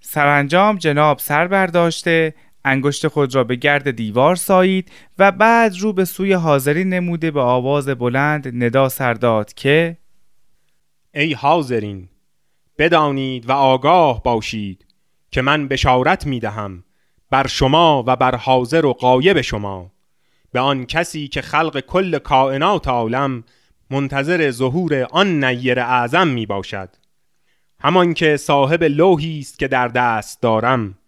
سرانجام 0.00 0.78
جناب 0.78 1.18
سر 1.18 1.46
برداشته 1.46 2.34
انگشت 2.64 3.08
خود 3.08 3.34
را 3.34 3.44
به 3.44 3.56
گرد 3.56 3.90
دیوار 3.90 4.36
سایید 4.36 4.92
و 5.18 5.32
بعد 5.32 5.78
رو 5.78 5.92
به 5.92 6.04
سوی 6.04 6.32
حاضرین 6.32 6.88
نموده 6.88 7.30
به 7.30 7.40
آواز 7.40 7.88
بلند 7.88 8.64
ندا 8.64 8.88
سرداد 8.88 9.54
که 9.54 9.96
ای 11.14 11.32
حاضرین 11.32 12.08
بدانید 12.78 13.48
و 13.48 13.52
آگاه 13.52 14.22
باشید 14.22 14.86
که 15.30 15.42
من 15.42 15.68
بشارت 15.68 16.26
می 16.26 16.40
دهم 16.40 16.84
بر 17.30 17.46
شما 17.46 18.04
و 18.06 18.16
بر 18.16 18.36
حاضر 18.36 18.86
و 18.86 18.92
قایب 18.92 19.40
شما 19.40 19.92
به 20.52 20.60
آن 20.60 20.86
کسی 20.86 21.28
که 21.28 21.42
خلق 21.42 21.80
کل 21.80 22.18
کائنات 22.18 22.88
عالم 22.88 23.44
منتظر 23.90 24.50
ظهور 24.50 25.06
آن 25.10 25.44
نیر 25.44 25.80
اعظم 25.80 26.28
می 26.28 26.46
باشد. 26.46 26.88
همان 27.80 28.14
که 28.14 28.36
صاحب 28.36 28.82
لوحی 28.82 29.38
است 29.38 29.58
که 29.58 29.68
در 29.68 29.88
دست 29.88 30.42
دارم. 30.42 30.98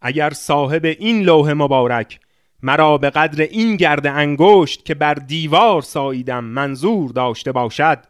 اگر 0.00 0.30
صاحب 0.30 0.84
این 0.84 1.22
لوح 1.22 1.52
مبارک 1.52 2.20
مرا 2.62 2.98
به 2.98 3.10
قدر 3.10 3.42
این 3.42 3.76
گرد 3.76 4.06
انگشت 4.06 4.84
که 4.84 4.94
بر 4.94 5.14
دیوار 5.14 5.82
ساییدم 5.82 6.44
منظور 6.44 7.10
داشته 7.10 7.52
باشد 7.52 8.09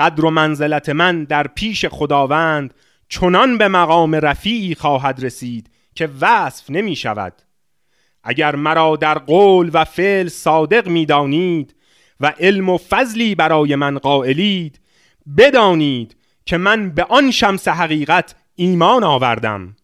قدر 0.00 0.24
و 0.24 0.30
منزلت 0.30 0.88
من 0.88 1.24
در 1.24 1.46
پیش 1.46 1.86
خداوند 1.86 2.74
چنان 3.08 3.58
به 3.58 3.68
مقام 3.68 4.14
رفیعی 4.14 4.74
خواهد 4.74 5.24
رسید 5.24 5.70
که 5.94 6.08
وصف 6.20 6.70
نمی 6.70 6.96
شود. 6.96 7.32
اگر 8.24 8.56
مرا 8.56 8.96
در 8.96 9.18
قول 9.18 9.70
و 9.72 9.84
فعل 9.84 10.28
صادق 10.28 10.88
می 10.88 11.06
دانید 11.06 11.74
و 12.20 12.34
علم 12.40 12.68
و 12.68 12.78
فضلی 12.78 13.34
برای 13.34 13.76
من 13.76 13.98
قائلید 13.98 14.80
بدانید 15.38 16.16
که 16.46 16.56
من 16.56 16.90
به 16.90 17.04
آن 17.04 17.30
شمس 17.30 17.68
حقیقت 17.68 18.34
ایمان 18.54 19.04
آوردم. 19.04 19.76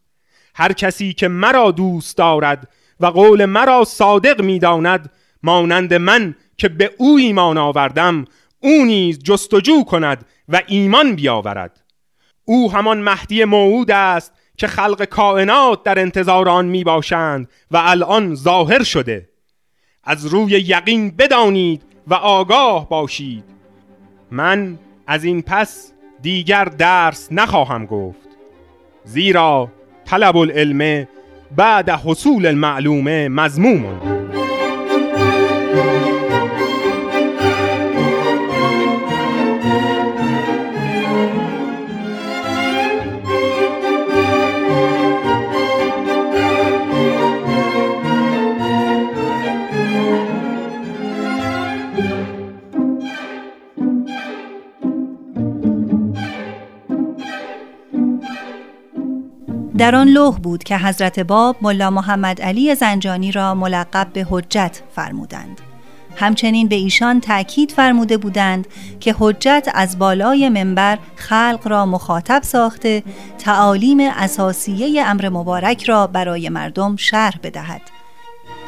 هر 0.54 0.72
کسی 0.72 1.12
که 1.12 1.28
مرا 1.28 1.70
دوست 1.70 2.16
دارد 2.16 2.68
و 3.00 3.06
قول 3.06 3.44
مرا 3.44 3.84
صادق 3.84 4.42
می‌داند 4.42 5.12
مانند 5.42 5.94
من 5.94 6.34
که 6.56 6.68
به 6.68 6.90
او 6.98 7.18
ایمان 7.18 7.58
آوردم 7.58 8.24
او 8.60 8.84
نیز 8.84 9.22
جستجو 9.22 9.84
کند 9.84 10.24
و 10.48 10.62
ایمان 10.66 11.14
بیاورد. 11.14 11.80
او 12.44 12.72
همان 12.72 12.98
مهدی 12.98 13.44
موعود 13.44 13.90
است 13.90 14.32
که 14.56 14.66
خلق 14.66 15.04
کائنات 15.04 15.82
در 15.82 15.98
انتظار 15.98 16.48
آن 16.48 16.66
می 16.66 16.84
باشند 16.84 17.48
و 17.70 17.76
الان 17.76 18.34
ظاهر 18.34 18.82
شده. 18.82 19.28
از 20.04 20.26
روی 20.26 20.50
یقین 20.50 21.10
بدانید 21.10 21.82
و 22.06 22.14
آگاه 22.14 22.88
باشید. 22.88 23.44
من 24.30 24.78
از 25.06 25.24
این 25.24 25.42
پس 25.42 25.92
دیگر 26.22 26.64
درس 26.64 27.28
نخواهم 27.30 27.86
گفت. 27.86 28.28
زیرا 29.04 29.72
طلب 30.04 30.36
العلم 30.36 31.08
بعد 31.56 31.90
حصول 31.90 32.46
المعلومه 32.46 33.28
مزمومون 33.28 34.15
در 59.78 59.94
آن 59.94 60.08
لوح 60.08 60.38
بود 60.38 60.64
که 60.64 60.78
حضرت 60.78 61.20
باب 61.20 61.56
ملا 61.62 61.90
محمد 61.90 62.42
علی 62.42 62.74
زنجانی 62.74 63.32
را 63.32 63.54
ملقب 63.54 64.08
به 64.12 64.26
حجت 64.30 64.82
فرمودند. 64.94 65.60
همچنین 66.16 66.68
به 66.68 66.76
ایشان 66.76 67.20
تأکید 67.20 67.70
فرموده 67.70 68.16
بودند 68.16 68.66
که 69.00 69.14
حجت 69.18 69.68
از 69.74 69.98
بالای 69.98 70.48
منبر 70.48 70.98
خلق 71.16 71.60
را 71.64 71.86
مخاطب 71.86 72.42
ساخته 72.42 73.02
تعالیم 73.38 73.98
اساسیه 74.00 75.06
امر 75.06 75.28
مبارک 75.28 75.84
را 75.84 76.06
برای 76.06 76.48
مردم 76.48 76.96
شرح 76.96 77.38
بدهد. 77.42 77.82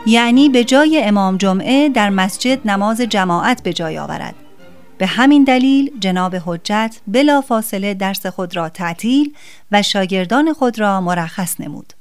یعنی 0.07 0.49
به 0.49 0.65
جای 0.65 1.03
امام 1.05 1.37
جمعه 1.37 1.89
در 1.89 2.11
مسجد 2.11 2.69
نماز 2.69 3.01
جماعت 3.01 3.63
به 3.63 3.73
جای 3.73 3.99
آورد. 3.99 4.35
به 4.99 5.07
همین 5.07 5.45
دلیل 5.45 5.91
جناب 6.01 6.37
حجت 6.47 6.97
بلا 7.07 7.41
فاصله 7.41 7.95
درس 7.95 8.27
خود 8.27 8.57
را 8.57 8.69
تعطیل 8.69 9.35
و 9.73 9.83
شاگردان 9.83 10.53
خود 10.53 10.81
را 10.81 11.01
مرخص 11.01 11.61
نمود. 11.61 11.93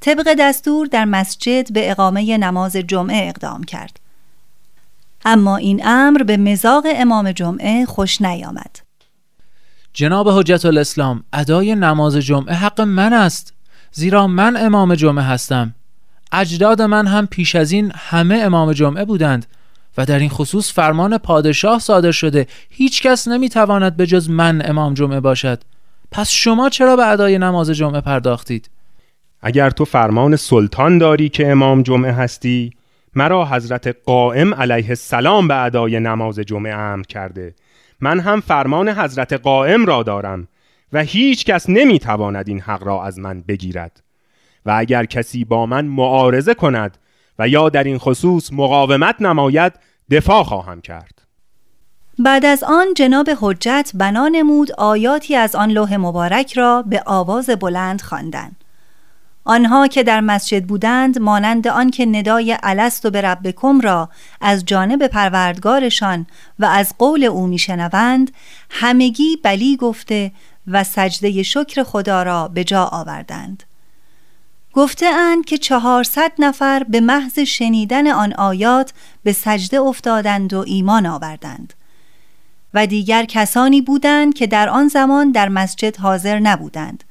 طبق 0.00 0.34
دستور 0.38 0.86
در 0.86 1.04
مسجد 1.04 1.72
به 1.72 1.90
اقامه 1.90 2.38
نماز 2.38 2.76
جمعه 2.76 3.28
اقدام 3.28 3.64
کرد. 3.64 4.00
اما 5.24 5.56
این 5.56 5.86
امر 5.86 6.22
به 6.22 6.36
مزاق 6.36 6.86
امام 6.96 7.32
جمعه 7.32 7.84
خوش 7.84 8.22
نیامد. 8.22 8.88
جناب 9.92 10.28
حجت 10.28 10.64
الاسلام 10.64 11.24
ادای 11.32 11.74
نماز 11.74 12.16
جمعه 12.16 12.54
حق 12.54 12.80
من 12.80 13.12
است 13.12 13.52
زیرا 13.92 14.26
من 14.26 14.56
امام 14.56 14.94
جمعه 14.94 15.24
هستم 15.24 15.74
اجداد 16.32 16.82
من 16.82 17.06
هم 17.06 17.26
پیش 17.26 17.54
از 17.54 17.72
این 17.72 17.92
همه 17.94 18.34
امام 18.34 18.72
جمعه 18.72 19.04
بودند 19.04 19.46
و 19.98 20.04
در 20.04 20.18
این 20.18 20.28
خصوص 20.28 20.72
فرمان 20.72 21.18
پادشاه 21.18 21.78
صادر 21.78 22.10
شده. 22.10 22.46
هیچ 22.70 23.02
کس 23.02 23.28
نمی‌تواند 23.28 23.96
به 23.96 24.06
جز 24.06 24.30
من 24.30 24.62
امام 24.64 24.94
جمعه 24.94 25.20
باشد. 25.20 25.60
پس 26.12 26.30
شما 26.30 26.68
چرا 26.68 26.96
به 26.96 27.06
ادای 27.06 27.38
نماز 27.38 27.70
جمعه 27.70 28.00
پرداختید؟ 28.00 28.70
اگر 29.42 29.70
تو 29.70 29.84
فرمان 29.84 30.36
سلطان 30.36 30.98
داری 30.98 31.28
که 31.28 31.50
امام 31.50 31.82
جمعه 31.82 32.12
هستی 32.12 32.70
مرا 33.14 33.46
حضرت 33.46 33.96
قائم 34.04 34.54
علیه 34.54 34.88
السلام 34.88 35.48
به 35.48 35.62
ادای 35.64 36.00
نماز 36.00 36.38
جمعه 36.38 36.74
امر 36.74 37.04
کرده. 37.04 37.54
من 38.00 38.20
هم 38.20 38.40
فرمان 38.40 38.88
حضرت 38.88 39.32
قائم 39.32 39.86
را 39.86 40.02
دارم 40.02 40.48
و 40.92 41.02
هیچ 41.02 41.44
کس 41.44 41.68
نمی‌تواند 41.68 42.48
این 42.48 42.60
حق 42.60 42.84
را 42.84 43.04
از 43.04 43.18
من 43.18 43.44
بگیرد. 43.48 44.02
و 44.66 44.74
اگر 44.78 45.04
کسی 45.04 45.44
با 45.44 45.66
من 45.66 45.84
معارضه 45.84 46.54
کند 46.54 46.98
و 47.38 47.48
یا 47.48 47.68
در 47.68 47.84
این 47.84 47.98
خصوص 47.98 48.52
مقاومت 48.52 49.22
نماید 49.22 49.72
دفاع 50.10 50.42
خواهم 50.42 50.80
کرد 50.80 51.22
بعد 52.18 52.44
از 52.44 52.64
آن 52.64 52.94
جناب 52.96 53.30
حجت 53.40 53.90
بنا 53.94 54.28
نمود 54.28 54.72
آیاتی 54.72 55.36
از 55.36 55.54
آن 55.54 55.70
لوح 55.70 55.96
مبارک 55.96 56.52
را 56.52 56.82
به 56.82 57.02
آواز 57.06 57.50
بلند 57.50 58.00
خواندند. 58.00 58.56
آنها 59.44 59.86
که 59.86 60.02
در 60.02 60.20
مسجد 60.20 60.64
بودند 60.64 61.18
مانند 61.18 61.68
آنکه 61.68 62.06
ندای 62.06 62.58
الست 62.62 63.06
و 63.06 63.10
به 63.10 63.54
را 63.80 64.08
از 64.40 64.64
جانب 64.64 65.06
پروردگارشان 65.06 66.26
و 66.58 66.64
از 66.64 66.94
قول 66.98 67.24
او 67.24 67.46
میشنوند 67.46 68.30
همگی 68.70 69.36
بلی 69.42 69.76
گفته 69.76 70.32
و 70.66 70.84
سجده 70.84 71.42
شکر 71.42 71.82
خدا 71.82 72.22
را 72.22 72.48
به 72.48 72.64
جا 72.64 72.84
آوردند 72.84 73.62
گفته 74.72 75.06
اند 75.06 75.44
که 75.44 75.58
چهارصد 75.58 76.32
نفر 76.38 76.82
به 76.88 77.00
محض 77.00 77.38
شنیدن 77.38 78.06
آن 78.06 78.32
آیات 78.32 78.92
به 79.22 79.32
سجده 79.32 79.80
افتادند 79.80 80.54
و 80.54 80.64
ایمان 80.66 81.06
آوردند. 81.06 81.74
و 82.74 82.86
دیگر 82.86 83.24
کسانی 83.24 83.80
بودند 83.80 84.34
که 84.34 84.46
در 84.46 84.68
آن 84.68 84.88
زمان 84.88 85.30
در 85.30 85.48
مسجد 85.48 85.96
حاضر 85.96 86.38
نبودند. 86.38 87.04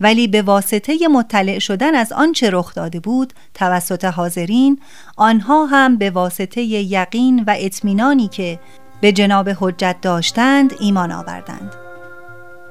ولی 0.00 0.28
به 0.28 0.42
واسطه 0.42 1.08
مطلع 1.08 1.58
شدن 1.58 1.94
از 1.94 2.12
آنچه 2.12 2.50
رخ 2.50 2.74
داده 2.74 3.00
بود 3.00 3.32
توسط 3.54 4.04
حاضرین 4.04 4.80
آنها 5.16 5.66
هم 5.66 5.96
به 5.96 6.10
واسطه 6.10 6.62
یقین 6.62 7.44
و 7.46 7.54
اطمینانی 7.58 8.28
که 8.28 8.60
به 9.00 9.12
جناب 9.12 9.48
حجت 9.60 9.96
داشتند 10.02 10.74
ایمان 10.80 11.12
آوردند. 11.12 11.74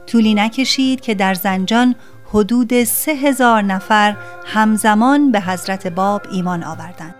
طولی 0.08 0.34
نکشید 0.34 1.02
که 1.02 1.16
در 1.16 1.34
زنجان 1.34 1.96
حدود 2.34 2.84
سه 2.84 3.12
هزار 3.12 3.62
نفر 3.62 4.16
همزمان 4.46 5.32
به 5.32 5.42
حضرت 5.42 5.88
باب 5.88 6.22
ایمان 6.32 6.64
آوردند. 6.64 7.16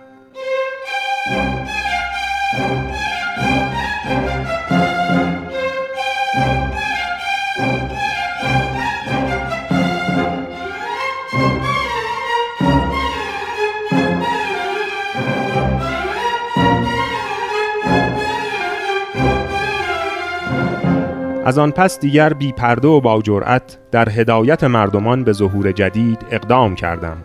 از 21.44 21.58
آن 21.58 21.70
پس 21.70 22.00
دیگر 22.00 22.32
بی 22.32 22.52
پرده 22.52 22.88
و 22.88 23.00
با 23.00 23.22
جرأت 23.22 23.78
در 23.90 24.08
هدایت 24.08 24.64
مردمان 24.64 25.24
به 25.24 25.32
ظهور 25.32 25.72
جدید 25.72 26.18
اقدام 26.30 26.74
کردم. 26.74 27.24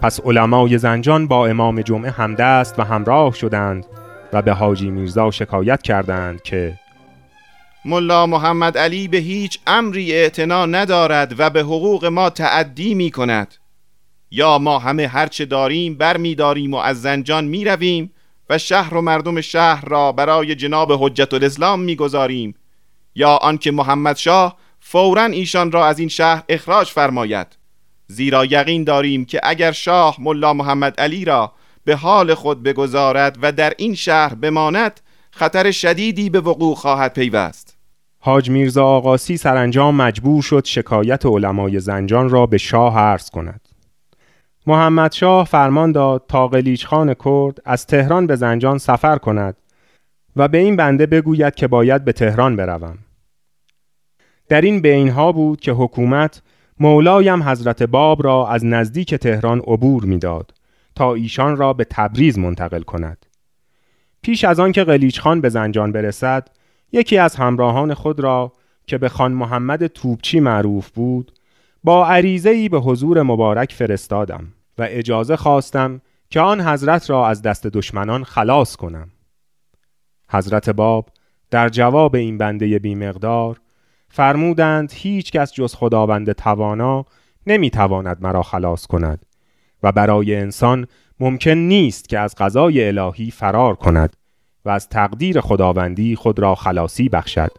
پس 0.00 0.20
علمای 0.20 0.78
زنجان 0.78 1.26
با 1.26 1.46
امام 1.46 1.82
جمعه 1.82 2.10
همدست 2.10 2.78
و 2.78 2.82
همراه 2.82 3.34
شدند 3.34 3.86
و 4.32 4.42
به 4.42 4.52
حاجی 4.52 4.90
میرزا 4.90 5.30
شکایت 5.30 5.82
کردند 5.82 6.42
که 6.42 6.74
ملا 7.84 8.26
محمد 8.26 8.78
علی 8.78 9.08
به 9.08 9.16
هیچ 9.16 9.58
امری 9.66 10.12
اعتنا 10.12 10.66
ندارد 10.66 11.34
و 11.38 11.50
به 11.50 11.60
حقوق 11.60 12.04
ما 12.04 12.30
تعدی 12.30 12.94
می 12.94 13.10
کند 13.10 13.54
یا 14.30 14.58
ما 14.58 14.78
همه 14.78 15.06
هرچه 15.06 15.44
داریم 15.44 15.94
بر 15.94 16.16
می 16.16 16.34
داریم 16.34 16.74
و 16.74 16.76
از 16.76 17.02
زنجان 17.02 17.44
می 17.44 17.64
رویم 17.64 18.12
و 18.50 18.58
شهر 18.58 18.94
و 18.94 19.00
مردم 19.00 19.40
شهر 19.40 19.84
را 19.88 20.12
برای 20.12 20.54
جناب 20.54 20.92
حجت 20.92 21.34
الاسلام 21.34 21.80
می 21.80 21.96
گذاریم 21.96 22.54
یا 23.14 23.36
آنکه 23.36 23.70
محمد 23.70 24.16
شاه 24.16 24.56
فورا 24.80 25.24
ایشان 25.24 25.72
را 25.72 25.86
از 25.86 25.98
این 25.98 26.08
شهر 26.08 26.42
اخراج 26.48 26.86
فرماید. 26.86 27.46
زیرا 28.06 28.44
یقین 28.44 28.84
داریم 28.84 29.24
که 29.24 29.40
اگر 29.42 29.72
شاه 29.72 30.16
ملا 30.20 30.52
محمد 30.52 31.00
علی 31.00 31.24
را 31.24 31.52
به 31.84 31.96
حال 31.96 32.34
خود 32.34 32.62
بگذارد 32.62 33.38
و 33.42 33.52
در 33.52 33.72
این 33.78 33.94
شهر 33.94 34.34
بماند 34.34 35.00
خطر 35.30 35.70
شدیدی 35.70 36.30
به 36.30 36.40
وقوع 36.40 36.74
خواهد 36.74 37.12
پیوست. 37.12 37.76
حاج 38.20 38.50
میرزا 38.50 38.84
آقاسی 38.84 39.36
سرانجام 39.36 39.94
مجبور 39.94 40.42
شد 40.42 40.64
شکایت 40.64 41.26
علمای 41.26 41.80
زنجان 41.80 42.28
را 42.28 42.46
به 42.46 42.58
شاه 42.58 42.98
عرض 42.98 43.30
کند. 43.30 43.60
محمد 44.66 45.12
شاه 45.12 45.46
فرمان 45.46 45.92
داد 45.92 46.24
تا 46.28 46.48
قلیچ 46.48 46.86
خان 46.86 47.14
کرد 47.24 47.58
از 47.64 47.86
تهران 47.86 48.26
به 48.26 48.36
زنجان 48.36 48.78
سفر 48.78 49.18
کند 49.18 49.56
و 50.36 50.48
به 50.48 50.58
این 50.58 50.76
بنده 50.76 51.06
بگوید 51.06 51.54
که 51.54 51.66
باید 51.66 52.04
به 52.04 52.12
تهران 52.12 52.56
بروم. 52.56 52.98
در 54.48 54.60
این 54.60 54.80
بینها 54.80 55.32
بود 55.32 55.60
که 55.60 55.72
حکومت 55.72 56.42
مولایم 56.80 57.42
حضرت 57.42 57.82
باب 57.82 58.24
را 58.24 58.48
از 58.48 58.64
نزدیک 58.64 59.14
تهران 59.14 59.58
عبور 59.58 60.04
می‌داد 60.04 60.54
تا 60.94 61.14
ایشان 61.14 61.56
را 61.56 61.72
به 61.72 61.84
تبریز 61.90 62.38
منتقل 62.38 62.82
کند. 62.82 63.26
پیش 64.22 64.44
از 64.44 64.60
آن 64.60 64.72
که 64.72 64.84
قلیچ 64.84 65.20
خان 65.20 65.40
به 65.40 65.48
زنجان 65.48 65.92
برسد 65.92 66.48
یکی 66.92 67.18
از 67.18 67.36
همراهان 67.36 67.94
خود 67.94 68.20
را 68.20 68.52
که 68.86 68.98
به 68.98 69.08
خان 69.08 69.32
محمد 69.32 69.86
توبچی 69.86 70.40
معروف 70.40 70.90
بود 70.90 71.32
با 71.84 72.06
عریضه 72.06 72.68
به 72.68 72.78
حضور 72.78 73.22
مبارک 73.22 73.72
فرستادم 73.72 74.52
و 74.78 74.86
اجازه 74.90 75.36
خواستم 75.36 76.00
که 76.30 76.40
آن 76.40 76.60
حضرت 76.60 77.10
را 77.10 77.28
از 77.28 77.42
دست 77.42 77.66
دشمنان 77.66 78.24
خلاص 78.24 78.76
کنم. 78.76 79.10
حضرت 80.30 80.70
باب 80.70 81.08
در 81.50 81.68
جواب 81.68 82.14
این 82.16 82.38
بنده 82.38 82.78
بیمقدار 82.78 83.60
فرمودند 84.14 84.92
هیچ 84.94 85.32
کس 85.32 85.52
جز 85.52 85.74
خداوند 85.74 86.32
توانا 86.32 87.04
نمی‌تواند 87.46 88.16
مرا 88.20 88.42
خلاص 88.42 88.86
کند 88.86 89.26
و 89.82 89.92
برای 89.92 90.36
انسان 90.36 90.86
ممکن 91.20 91.50
نیست 91.50 92.08
که 92.08 92.18
از 92.18 92.34
قضای 92.34 92.88
الهی 92.88 93.30
فرار 93.30 93.74
کند 93.74 94.16
و 94.64 94.70
از 94.70 94.88
تقدیر 94.88 95.40
خداوندی 95.40 96.16
خود 96.16 96.38
را 96.38 96.54
خلاصی 96.54 97.08
بخشد. 97.08 97.50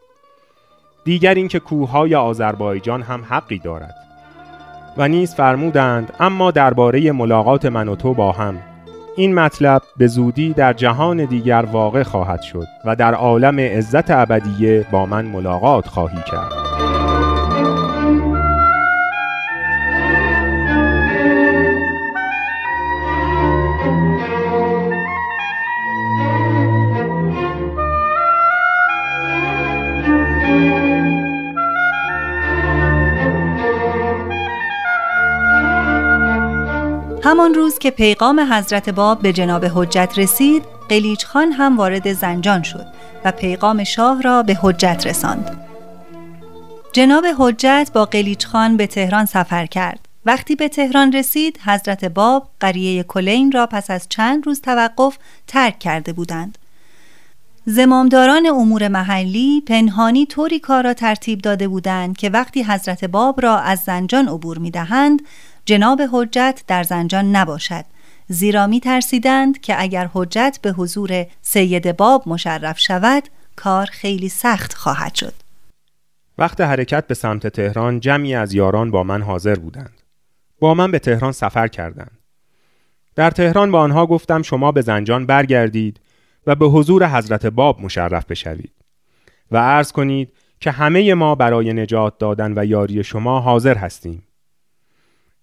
دیگر 1.06 1.34
اینکه 1.34 1.60
کوههای 1.60 2.16
آذربایجان 2.16 3.02
هم 3.02 3.24
حقی 3.30 3.60
دارد. 3.60 3.96
و 4.98 5.08
نیز 5.08 5.36
فرمودند 5.36 6.14
اما 6.20 6.52
درباره 6.52 7.12
ملاقات 7.12 7.66
من 7.66 7.88
و 7.88 7.96
تو 7.96 8.14
با 8.14 8.32
هم. 8.32 8.75
این 9.18 9.36
مطلب 9.36 9.82
به 9.98 10.08
زودی 10.08 10.54
در 10.54 10.74
جهان 10.74 11.26
دیگر 11.26 11.66
واقع 11.72 12.04
خواهد 12.04 12.42
شد 12.42 12.68
و 12.86 12.96
در 12.96 13.14
عالم 13.14 13.60
عزت 13.60 14.12
ابدیه 14.12 14.86
با 14.92 15.06
من 15.06 15.26
ملاقات 15.26 15.88
خواهی 15.88 16.20
کرد. 16.32 16.95
که 37.86 37.92
پیغام 37.92 38.54
حضرت 38.54 38.90
باب 38.90 39.22
به 39.22 39.34
جناب 39.34 39.66
حجت 39.66 40.14
رسید 40.18 40.64
قلیچ 40.90 41.26
خان 41.26 41.52
هم 41.52 41.78
وارد 41.78 42.14
زنجان 42.14 42.64
شد 42.64 42.86
و 43.26 43.32
پیغام 43.32 43.84
شاه 43.84 44.22
را 44.22 44.44
به 44.44 44.58
حجت 44.62 45.08
رساند. 45.08 45.58
جناب 46.94 47.26
حجت 47.40 47.92
با 47.94 48.06
قلیچ 48.06 48.48
خان 48.48 48.78
به 48.78 48.88
تهران 48.88 49.26
سفر 49.26 49.66
کرد. 49.66 50.00
وقتی 50.26 50.56
به 50.56 50.68
تهران 50.70 51.12
رسید 51.12 51.60
حضرت 51.66 52.06
باب 52.06 52.50
قریه 52.60 53.04
کلین 53.04 53.52
را 53.52 53.68
پس 53.68 53.92
از 53.92 54.06
چند 54.10 54.46
روز 54.46 54.62
توقف 54.62 55.18
ترک 55.48 55.80
کرده 55.80 56.14
بودند. 56.14 56.58
زمامداران 57.66 58.46
امور 58.46 58.88
محلی 58.88 59.62
پنهانی 59.62 60.26
طوری 60.26 60.60
کار 60.60 60.84
را 60.84 60.94
ترتیب 60.94 61.42
داده 61.42 61.68
بودند 61.68 62.18
که 62.18 62.30
وقتی 62.30 62.64
حضرت 62.64 63.06
باب 63.06 63.42
را 63.42 63.60
از 63.60 63.80
زنجان 63.80 64.28
عبور 64.28 64.58
می 64.58 64.72
دهند 64.72 65.22
جناب 65.66 66.02
حجت 66.12 66.64
در 66.68 66.84
زنجان 66.84 67.36
نباشد. 67.36 67.86
زیرا 68.28 68.68
می 68.68 68.80
ترسیدند 68.80 69.62
که 69.62 69.82
اگر 69.82 70.10
حجت 70.14 70.60
به 70.62 70.72
حضور 70.72 71.26
سید 71.42 71.98
باب 71.98 72.24
مشرف 72.28 72.80
شود 72.80 73.24
کار 73.56 73.86
خیلی 73.86 74.30
سخت 74.30 74.74
خواهد 74.74 75.16
شد. 75.16 75.34
وقت 76.38 76.62
حرکت 76.62 77.08
به 77.08 77.14
سمت 77.14 77.48
تهران 77.48 78.00
جمعی 78.00 78.36
از 78.36 78.54
یاران 78.54 78.92
با 78.92 79.04
من 79.04 79.22
حاضر 79.22 79.56
بودند. 79.56 80.02
با 80.60 80.74
من 80.74 80.92
به 80.92 81.00
تهران 81.00 81.32
سفر 81.32 81.68
کردند. 81.68 82.20
در 83.16 83.32
تهران 83.32 83.72
با 83.72 83.80
آنها 83.80 84.06
گفتم 84.06 84.42
شما 84.42 84.72
به 84.72 84.82
زنجان 84.82 85.26
برگردید 85.26 86.00
و 86.48 86.56
به 86.56 86.66
حضور 86.66 87.18
حضرت 87.18 87.46
باب 87.46 87.82
مشرف 87.82 88.26
بشوید. 88.26 88.72
و 89.52 89.58
عرض 89.58 89.92
کنید 89.92 90.34
که 90.60 90.72
همه 90.72 91.14
ما 91.14 91.36
برای 91.36 91.74
نجات 91.74 92.18
دادن 92.18 92.54
و 92.56 92.66
یاری 92.66 93.04
شما 93.04 93.40
حاضر 93.40 93.78
هستیم. 93.78 94.24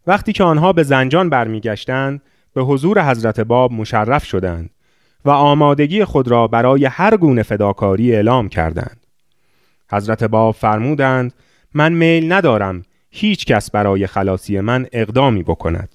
وقتی 0.07 0.33
که 0.33 0.45
آنها 0.45 0.73
به 0.73 0.83
زنجان 0.83 1.31
برمیگشتند 1.31 2.23
به 2.55 2.63
حضور 2.63 3.11
حضرت 3.11 3.41
باب 3.41 3.73
مشرف 3.73 4.25
شدند 4.25 4.71
و 5.25 5.31
آمادگی 5.31 6.05
خود 6.05 6.29
را 6.29 6.49
برای 6.49 6.85
هر 6.85 7.17
گونه 7.17 7.43
فداکاری 7.43 8.15
اعلام 8.15 8.49
کردند. 8.49 9.07
حضرت 9.93 10.25
باب 10.25 10.55
فرمودند 10.55 11.33
من 11.75 11.93
میل 11.93 12.33
ندارم 12.33 12.83
هیچ 13.11 13.47
کس 13.47 13.71
برای 13.71 14.07
خلاصی 14.07 14.61
من 14.61 14.87
اقدامی 14.93 15.43
بکند. 15.43 15.89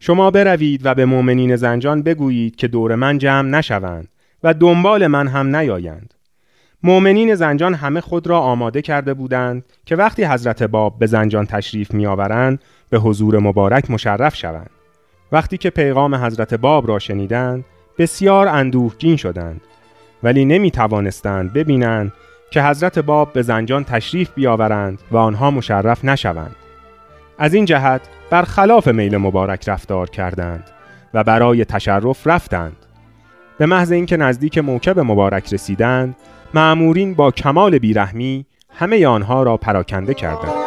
شما 0.00 0.30
بروید 0.30 0.80
و 0.84 0.94
به 0.94 1.04
مؤمنین 1.04 1.56
زنجان 1.56 2.02
بگویید 2.02 2.56
که 2.56 2.68
دور 2.68 2.94
من 2.94 3.18
جمع 3.18 3.48
نشوند 3.48 4.08
و 4.42 4.54
دنبال 4.54 5.06
من 5.06 5.28
هم 5.28 5.56
نیایند. 5.56 6.14
مؤمنین 6.82 7.34
زنجان 7.34 7.74
همه 7.74 8.00
خود 8.00 8.26
را 8.26 8.40
آماده 8.40 8.82
کرده 8.82 9.14
بودند 9.14 9.64
که 9.86 9.96
وقتی 9.96 10.24
حضرت 10.24 10.62
باب 10.62 10.98
به 10.98 11.06
زنجان 11.06 11.46
تشریف 11.46 11.94
میآورند 11.94 12.60
به 12.90 12.98
حضور 12.98 13.38
مبارک 13.38 13.90
مشرف 13.90 14.36
شوند. 14.36 14.70
وقتی 15.32 15.58
که 15.58 15.70
پیغام 15.70 16.14
حضرت 16.14 16.54
باب 16.54 16.88
را 16.88 16.98
شنیدند 16.98 17.64
بسیار 17.98 18.48
اندوهگین 18.48 19.16
شدند 19.16 19.60
ولی 20.22 20.44
نمی 20.44 20.70
توانستند 20.70 21.52
ببینند 21.52 22.12
که 22.50 22.62
حضرت 22.62 22.98
باب 22.98 23.32
به 23.32 23.42
زنجان 23.42 23.84
تشریف 23.84 24.30
بیاورند 24.34 24.98
و 25.10 25.16
آنها 25.16 25.50
مشرف 25.50 26.04
نشوند. 26.04 26.56
از 27.38 27.54
این 27.54 27.64
جهت 27.64 28.00
برخلاف 28.30 28.88
میل 28.88 29.16
مبارک 29.16 29.68
رفتار 29.68 30.10
کردند 30.10 30.64
و 31.14 31.24
برای 31.24 31.64
تشرف 31.64 32.26
رفتند. 32.26 32.76
به 33.58 33.66
محض 33.66 33.92
اینکه 33.92 34.16
نزدیک 34.16 34.58
موکب 34.58 34.98
مبارک 34.98 35.54
رسیدند 35.54 36.16
معمورین 36.54 37.14
با 37.14 37.30
کمال 37.30 37.78
بیرحمی 37.78 38.46
همه 38.74 39.06
آنها 39.06 39.42
را 39.42 39.56
پراکنده 39.56 40.14
کردند. 40.14 40.57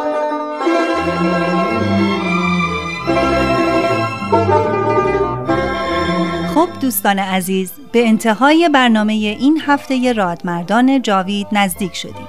خب 6.56 6.70
دوستان 6.82 7.20
عزیز 7.20 7.72
به 7.92 8.08
انتهای 8.08 8.70
برنامه 8.74 9.14
این 9.14 9.62
هفته 9.66 10.14
رادمردان 10.14 11.02
جاوید 11.02 11.48
نزدیک 11.52 11.96
شدیم. 11.96 12.28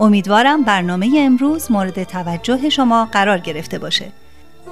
امیدوارم 0.00 0.62
برنامه 0.62 1.10
امروز 1.18 1.70
مورد 1.70 2.04
توجه 2.04 2.68
شما 2.68 3.08
قرار 3.12 3.38
گرفته 3.38 3.78
باشه. 3.78 4.12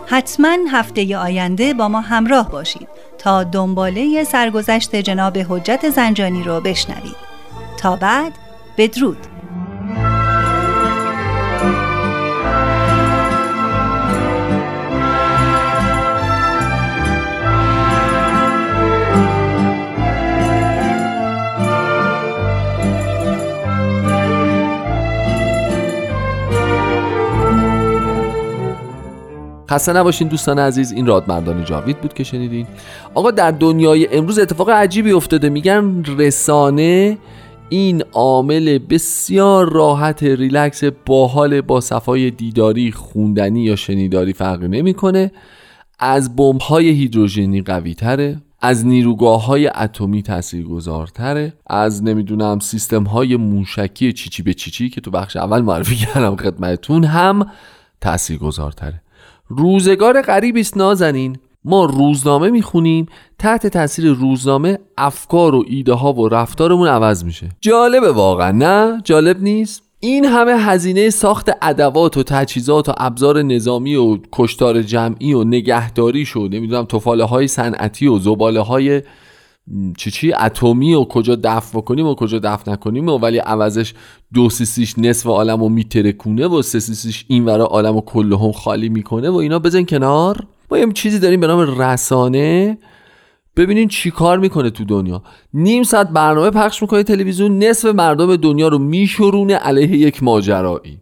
حتما 0.06 0.56
هفته 0.72 1.16
آینده 1.16 1.74
با 1.74 1.88
ما 1.88 2.00
همراه 2.00 2.50
باشید 2.50 2.88
تا 3.18 3.44
دنباله 3.44 4.24
سرگذشت 4.24 4.96
جناب 4.96 5.38
حجت 5.38 5.90
زنجانی 5.90 6.42
رو 6.42 6.60
بشنوید. 6.60 7.16
تا 7.78 7.96
بعد 7.96 8.32
بدرود. 8.76 9.18
خسته 29.70 29.92
نباشین 29.92 30.28
دوستان 30.28 30.58
عزیز 30.58 30.92
این 30.92 31.06
رادمردان 31.06 31.64
جاوید 31.64 32.00
بود 32.00 32.14
که 32.14 32.24
شنیدین. 32.24 32.66
آقا 33.14 33.30
در 33.30 33.50
دنیای 33.50 34.08
امروز 34.16 34.38
اتفاق 34.38 34.70
عجیبی 34.70 35.12
افتاده. 35.12 35.48
میگن 35.48 36.04
رسانه 36.18 37.18
این 37.68 38.02
عامل 38.12 38.78
بسیار 38.78 39.72
راحت 39.72 40.22
ریلکس 40.22 40.84
باحال 40.84 41.60
با 41.60 41.80
صفای 41.80 42.30
دیداری 42.30 42.92
خوندنی 42.92 43.64
یا 43.64 43.76
شنیداری 43.76 44.32
فرقی 44.32 44.68
نمی‌کنه. 44.68 45.32
از 45.98 46.36
بمب 46.36 46.60
های 46.60 46.88
هیدروژنی 46.88 47.62
قوی 47.62 47.94
تره 47.94 48.36
از 48.60 48.86
نیروگاه 48.86 49.46
های 49.46 49.66
اتمی 49.68 50.22
تاثیرگذارتره 50.22 51.52
از 51.66 52.04
نمی‌دونم 52.04 52.58
سیستم 52.58 53.04
های 53.04 53.36
موشکی 53.36 54.12
چیچی 54.12 54.42
به 54.42 54.54
چیچی 54.54 54.88
که 54.88 55.00
تو 55.00 55.10
بخش 55.10 55.36
اول 55.36 55.60
معرفی 55.60 55.96
کردم 55.96 56.36
خدمتتون 56.36 57.04
هم 57.04 57.46
تاثیرگذارتره. 58.00 59.02
روزگار 59.50 60.22
غریبی 60.22 60.60
است 60.60 60.76
نازنین. 60.76 61.36
ما 61.64 61.84
روزنامه 61.84 62.50
می‌خونیم 62.50 63.06
تحت 63.38 63.66
تاثیر 63.66 64.12
روزنامه 64.12 64.78
افکار 64.98 65.54
و 65.54 65.64
ایده 65.68 65.92
ها 65.92 66.12
و 66.12 66.28
رفتارمون 66.28 66.88
عوض 66.88 67.24
میشه. 67.24 67.48
جالبه 67.60 68.12
واقعا 68.12 68.50
نه؟ 68.50 69.00
جالب 69.04 69.42
نیست؟ 69.42 69.82
این 70.00 70.24
همه 70.24 70.52
هزینه 70.52 71.10
ساخت 71.10 71.50
ادوات 71.62 72.16
و 72.16 72.22
تجهیزات 72.22 72.88
و 72.88 72.92
ابزار 72.96 73.42
نظامی 73.42 73.96
و 73.96 74.18
کشتار 74.32 74.82
جمعی 74.82 75.34
و 75.34 75.44
نگهداری 75.44 76.26
شد 76.26 76.48
نمی‌دونم 76.52 76.84
توفاله 76.84 77.24
های 77.24 77.48
صنعتی 77.48 78.06
و 78.06 78.18
زباله 78.18 78.60
های 78.60 79.02
چی 79.96 80.10
چی؟ 80.10 80.32
اتمی 80.32 80.94
و 80.94 81.04
کجا 81.04 81.36
دفع 81.44 81.78
بکنیم 81.78 82.06
و 82.06 82.14
کجا 82.14 82.38
دفع 82.38 82.72
نکنیم 82.72 83.08
و 83.08 83.18
ولی 83.18 83.38
عوضش 83.38 83.94
دو 84.34 84.50
سیسیش 84.50 84.98
نصف 84.98 85.26
عالم 85.26 85.60
رو 85.60 85.68
میترکونه 85.68 86.46
و 86.46 86.62
سه 86.62 86.80
سیسیش 86.80 87.24
این 87.28 87.44
ورا 87.44 87.64
عالم 87.64 87.96
و 87.96 88.00
کلهم 88.00 88.52
خالی 88.52 88.88
می‌کنه 88.88 89.30
و 89.30 89.36
اینا 89.36 89.58
بزن 89.58 89.84
کنار. 89.84 90.46
ما 90.70 90.78
یه 90.78 90.92
چیزی 90.92 91.18
داریم 91.18 91.40
به 91.40 91.46
نام 91.46 91.80
رسانه. 91.80 92.78
ببینین 93.56 93.88
چی 93.88 94.10
کار 94.10 94.38
می‌کنه 94.38 94.70
تو 94.70 94.84
دنیا. 94.84 95.22
نیم 95.54 95.82
ساعت 95.82 96.08
برنامه 96.08 96.50
پخش 96.50 96.82
می‌کنه 96.82 97.02
تلویزیون 97.02 97.58
نصف 97.58 97.88
مردم 97.94 98.36
دنیا 98.36 98.68
رو 98.68 98.78
میشورونه 98.78 99.54
علیه 99.54 99.98
یک 99.98 100.22
ماجرایی. 100.22 100.98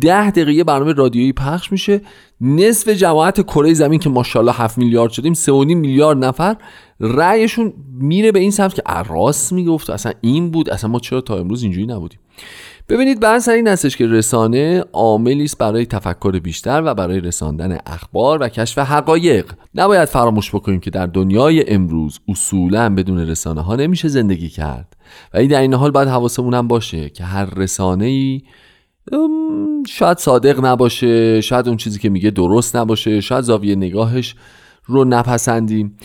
ده 0.00 0.30
دقیقه 0.30 0.64
برنامه 0.64 0.92
رادیویی 0.92 1.32
پخش 1.32 1.72
میشه. 1.72 2.00
نصف 2.40 2.88
جماعت 2.88 3.40
کره 3.40 3.74
زمین 3.74 4.00
که 4.00 4.08
ماشاءالله 4.08 4.54
7 4.56 4.78
میلیارد 4.78 5.12
شدیم 5.12 5.34
3.5 5.34 5.48
میلیارد 5.74 6.24
نفر 6.24 6.56
رأیشون 7.00 7.72
میره 8.00 8.32
به 8.32 8.38
این 8.38 8.50
سمت 8.50 8.74
که 8.74 8.82
راست 9.08 9.52
می‌گفت 9.52 9.90
اصلا 9.90 10.12
این 10.20 10.50
بود. 10.50 10.70
اصلا 10.70 10.90
ما 10.90 10.98
چرا 10.98 11.20
تا 11.20 11.36
امروز 11.36 11.62
اینجوری 11.62 11.86
نبودیم؟ 11.86 12.18
ببینید 12.88 13.20
بحث 13.20 13.48
این 13.48 13.68
هستش 13.68 13.96
که 13.96 14.06
رسانه 14.06 14.84
عاملی 14.92 15.44
است 15.44 15.58
برای 15.58 15.86
تفکر 15.86 16.38
بیشتر 16.38 16.82
و 16.84 16.94
برای 16.94 17.20
رساندن 17.20 17.78
اخبار 17.86 18.38
و 18.42 18.48
کشف 18.48 18.78
حقایق. 18.78 19.52
نباید 19.74 20.08
فراموش 20.08 20.50
بکنیم 20.50 20.80
که 20.80 20.90
در 20.90 21.06
دنیای 21.06 21.70
امروز 21.70 22.20
اصولا 22.28 22.94
بدون 22.94 23.18
رسانه 23.18 23.60
ها 23.60 23.76
نمیشه 23.76 24.08
زندگی 24.08 24.48
کرد. 24.48 24.96
و 25.34 25.38
این 25.38 25.48
در 25.48 25.60
این 25.60 25.74
حال 25.74 25.90
باید 25.90 26.08
حواسمون 26.08 26.54
هم 26.54 26.68
باشه 26.68 27.10
که 27.10 27.24
هر 27.24 27.44
رسانه 27.44 28.06
ای 28.06 28.42
شاید 29.86 30.18
صادق 30.18 30.64
نباشه 30.64 31.40
شاید 31.40 31.68
اون 31.68 31.76
چیزی 31.76 31.98
که 31.98 32.08
میگه 32.08 32.30
درست 32.30 32.76
نباشه 32.76 33.20
شاید 33.20 33.44
زاویه 33.44 33.76
نگاهش 33.76 34.34
رو 34.84 35.04
نپسندیم. 35.04 35.96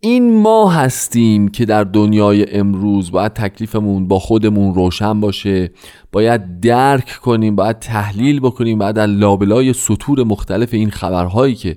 این 0.00 0.40
ما 0.42 0.70
هستیم 0.70 1.48
که 1.48 1.64
در 1.64 1.84
دنیای 1.84 2.54
امروز 2.58 3.10
باید 3.10 3.32
تکلیفمون 3.32 4.08
با 4.08 4.18
خودمون 4.18 4.74
روشن 4.74 5.20
باشه 5.20 5.70
باید 6.12 6.60
درک 6.60 7.18
کنیم 7.22 7.56
باید 7.56 7.78
تحلیل 7.78 8.40
بکنیم 8.40 8.78
باید 8.78 8.96
در 8.96 9.06
لابلای 9.06 9.72
سطور 9.72 10.24
مختلف 10.24 10.74
این 10.74 10.90
خبرهایی 10.90 11.54
که 11.54 11.76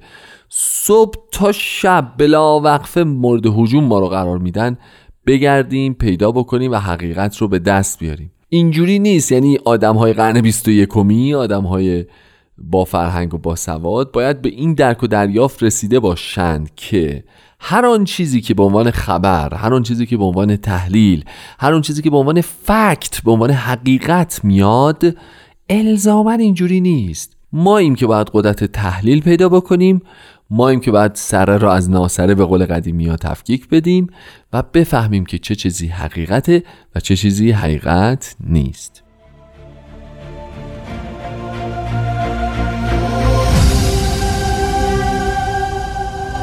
صبح 0.50 1.20
تا 1.32 1.52
شب 1.52 2.12
بلا 2.18 2.60
وقفه 2.60 3.04
مورد 3.04 3.46
حجوم 3.46 3.84
ما 3.84 4.00
رو 4.00 4.08
قرار 4.08 4.38
میدن 4.38 4.78
بگردیم 5.28 5.94
پیدا 5.94 6.32
بکنیم 6.32 6.72
و 6.72 6.76
حقیقت 6.76 7.38
رو 7.38 7.48
به 7.48 7.60
دست 7.60 8.00
بیاریم. 8.00 8.32
اینجوری 8.50 9.00
نیست. 9.00 9.32
یعنی 9.32 9.58
آدم 9.66 9.96
های 9.96 10.14
قرن 10.14 10.42
21 10.42 10.90
کمی 10.90 11.34
آدم 11.34 11.64
های 11.64 12.06
با 12.58 12.86
فرهنگ 12.86 13.34
و 13.34 13.38
با 13.38 13.56
سواد 13.56 14.12
باید 14.12 14.42
به 14.42 14.50
این 14.50 14.74
درک 14.74 15.04
و 15.04 15.08
دریافت 15.08 15.64
رسیده 15.64 16.00
باشند 16.00 16.76
که 16.76 17.24
هر 17.60 17.86
آن 17.86 18.04
چیزی 18.04 18.42
که 18.42 18.54
به 18.54 18.64
عنوان 18.64 18.92
خبر 18.92 19.54
هر 19.54 19.74
آن 19.74 19.84
چیزی 19.84 20.06
که 20.06 20.18
به 20.18 20.24
عنوان 20.24 20.56
تحلیل 20.56 21.24
هر 21.60 21.74
آن 21.74 21.82
چیزی 21.82 22.02
که 22.02 22.10
به 22.10 22.18
عنوان 22.18 22.42
فکت 22.42 23.22
به 23.26 23.32
عنوان 23.32 23.52
حقیقت 23.52 24.40
میاد 24.44 25.16
الزاما 25.70 26.32
اینجوری 26.32 26.82
نیست. 26.82 27.38
ما 27.52 27.78
ایم 27.78 27.96
که 27.96 28.08
باید 28.08 28.30
قدرت 28.34 28.64
تحلیل 28.64 29.22
پیدا 29.22 29.50
بکنیم. 29.50 30.02
ما 30.50 30.70
ایم 30.70 30.80
که 30.80 30.92
باید 30.92 31.12
سره 31.16 31.58
را 31.58 31.74
از 31.74 31.90
ناسره 31.90 32.36
به 32.36 32.46
قول 32.46 32.66
قدیمی 32.66 33.08
ها 33.08 33.16
تفکیک 33.16 33.70
بدیم 33.70 34.08
و 34.54 34.64
بفهمیم 34.74 35.26
که 35.26 35.38
چه 35.38 35.56
چیزی 35.56 35.88
حقیقته 35.88 36.64
و 36.96 37.00
چه 37.00 37.16
چیزی 37.16 37.52
حقیقت 37.52 38.36
نیست. 38.40 39.04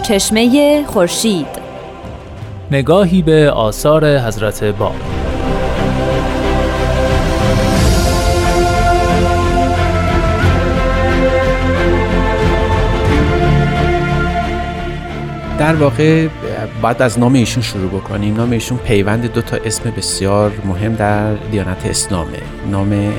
چشمه 0.03 0.85
خورشید. 0.87 1.47
نگاهی 2.71 3.23
به 3.23 3.51
آثار 3.51 4.19
حضرت 4.19 4.65
باب. 4.65 5.22
در 15.63 15.75
واقع 15.75 16.29
باید 16.83 17.03
از 17.03 17.19
نام 17.19 17.33
ایشون 17.33 17.63
شروع 17.63 17.89
بکنیم. 17.89 18.37
نام 18.37 18.51
ایشون 18.51 18.79
پیوند 18.79 19.33
دو 19.33 19.43
تا 19.43 19.57
اسم 19.65 19.91
بسیار 19.91 20.53
مهم 20.65 20.95
در 20.95 21.35
دیانت 21.35 21.87
اسلامه. 21.87 22.39
نام 22.71 23.13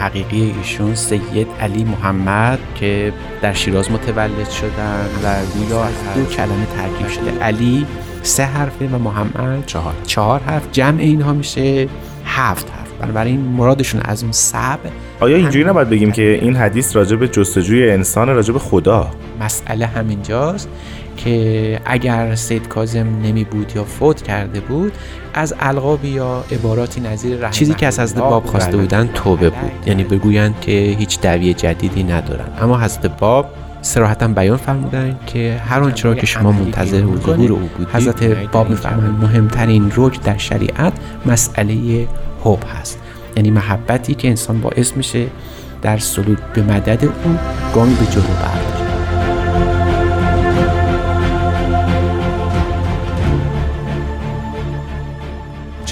حقیقی 0.00 0.54
ایشون 0.58 0.94
سید 0.94 1.46
علی 1.60 1.84
محمد 1.84 2.58
که 2.74 3.12
در 3.42 3.52
شیراز 3.52 3.90
متولد 3.90 4.50
شدن 4.50 5.06
و 5.24 5.34
گویا 5.58 5.84
از 5.84 5.92
دو 6.14 6.24
کلمه 6.24 6.66
ترکیب 6.76 7.08
شده. 7.08 7.44
علی 7.44 7.86
سه 8.22 8.44
حرفه 8.44 8.86
و 8.86 8.98
محمد 8.98 9.66
چهار. 9.66 9.94
چهار 10.06 10.40
حرف. 10.40 10.62
جمع 10.72 11.00
اینها 11.00 11.32
میشه 11.32 11.88
هفت 12.24 12.70
حرف. 12.70 12.92
بنابراین 13.00 13.40
مرادشون 13.40 14.00
از 14.04 14.22
اون 14.22 14.32
سب 14.32 14.78
آیا 15.20 15.36
اینجوری 15.36 15.64
نباید 15.64 15.90
بگیم 15.90 16.12
که 16.12 16.38
این 16.42 16.56
حدیث 16.56 16.96
راجع 16.96 17.16
به 17.16 17.28
جستجوی 17.28 17.90
انسان 17.90 18.28
راجع 18.28 18.52
به 18.52 18.58
خدا؟ 18.58 19.10
مسئله 19.40 19.86
همینجاست. 19.86 20.68
که 21.24 21.80
اگر 21.84 22.34
سید 22.34 22.68
کازم 22.68 23.06
نمی 23.22 23.44
بود 23.44 23.72
یا 23.76 23.84
فوت 23.84 24.22
کرده 24.22 24.60
بود 24.60 24.92
از 25.34 25.54
القاب 25.60 26.04
یا 26.04 26.44
عباراتی 26.52 27.00
نظیر 27.00 27.48
چیزی 27.48 27.74
که 27.74 27.86
از 27.86 28.00
حضرت 28.00 28.18
باب 28.18 28.46
خواسته 28.46 28.76
بودن. 28.76 29.10
توبه 29.14 29.50
بود. 29.50 29.70
یعنی 29.86 30.04
بگویند 30.04 30.60
که 30.60 30.72
هیچ 30.72 31.20
دعوی 31.20 31.54
جدیدی 31.54 32.02
ندارن. 32.02 32.48
اما 32.60 32.80
حضرت 32.80 33.18
باب 33.18 33.46
صراحتا 33.82 34.28
بیان 34.28 34.56
فرمودن 34.56 35.18
که 35.26 35.60
هر 35.64 35.80
آنچه 35.80 36.08
را 36.08 36.14
که 36.14 36.26
شما 36.26 36.52
منتظر 36.52 36.98
ظهور 37.00 37.52
او 37.52 37.58
بودید 37.58 37.88
حضرت 37.94 38.24
باب 38.24 38.70
میفرمایند 38.70 39.18
مهمترین 39.22 39.92
رکن 39.96 40.22
در 40.24 40.38
شریعت 40.38 40.92
مسئله 41.26 42.08
حب 42.44 42.64
هست. 42.80 42.98
یعنی 43.36 43.50
محبتی 43.50 44.14
که 44.14 44.28
انسان 44.28 44.60
باعث 44.60 44.96
میشه 44.96 45.26
در 45.82 45.98
سلوک 45.98 46.38
به 46.54 46.62
مدد 46.62 47.04
او 47.04 47.38
گامی 47.74 47.94
به 47.94 48.06
جلو 48.06 48.22
برداره 48.22 48.81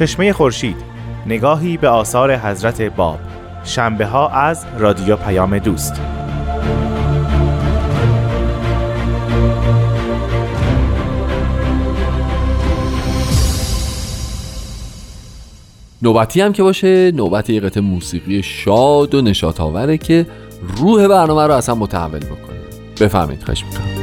چشمه 0.01 0.33
خورشید 0.33 0.77
نگاهی 1.27 1.77
به 1.77 1.89
آثار 1.89 2.37
حضرت 2.37 2.83
باب. 2.83 3.19
شنبه 3.65 4.07
ها 4.07 4.29
از 4.29 4.67
رادیو 4.79 5.17
پیام 5.17 5.59
دوست. 5.59 6.01
نوبتی 16.03 16.41
هم 16.41 16.53
که 16.53 16.63
باشه 16.63 17.13
نوبت 17.13 17.51
یه 17.51 17.61
قطعه 17.61 17.83
موسیقی 17.83 18.43
شاد 18.43 19.15
و 19.15 19.23
نشاط 19.23 19.61
آوره 19.61 19.99
که 19.99 20.27
روح 20.77 21.09
برنامه 21.09 21.47
رو 21.47 21.53
اصلا 21.53 21.75
متحول 21.75 22.21
بکنه. 22.21 22.59
بفهمید 23.01 23.43
خواهش 23.43 23.65
می‌کنم. 23.65 24.00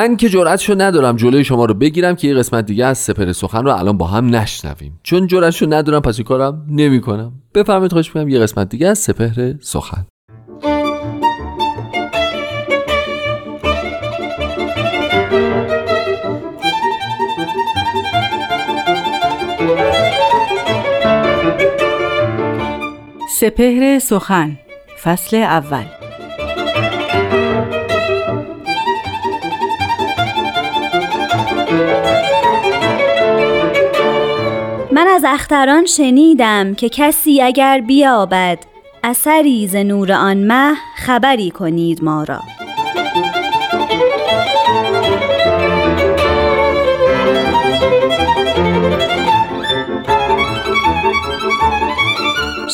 من 0.00 0.16
که 0.16 0.28
جرأتشو 0.28 0.74
ندارم 0.78 1.16
جلوی 1.16 1.44
شما 1.44 1.64
رو 1.64 1.74
بگیرم 1.74 2.16
که 2.16 2.28
یه 2.28 2.34
قسمت 2.34 2.66
دیگه 2.66 2.84
از 2.84 2.98
سپر 2.98 3.32
سخن 3.32 3.64
رو 3.64 3.70
الان 3.70 3.98
با 3.98 4.06
هم 4.06 4.34
نشنویم. 4.34 5.00
چون 5.02 5.26
جرأتشو 5.26 5.66
ندارم 5.74 6.00
پس 6.00 6.18
این 6.18 6.24
کارم 6.24 6.66
نمی‌کنم. 6.68 7.32
بفرمایید 7.54 7.92
خواهش 7.92 8.08
می‌کنم 8.08 8.28
یه 8.28 8.38
قسمت 8.38 8.68
دیگه 8.68 8.88
از 8.88 8.98
سپهر 8.98 9.54
سخن. 9.60 10.06
سپهر 23.40 23.98
سخن 23.98 24.58
فصل 25.02 25.36
اول. 25.36 25.84
از 35.20 35.26
اختران 35.26 35.86
شنیدم 35.86 36.74
که 36.74 36.88
کسی 36.88 37.42
اگر 37.42 37.80
بیابد 37.80 38.58
اثری 39.04 39.66
ز 39.66 39.76
نور 39.76 40.12
آن 40.12 40.36
مه 40.36 40.74
خبری 40.96 41.50
کنید 41.50 42.04
ما 42.04 42.24
را. 42.24 42.40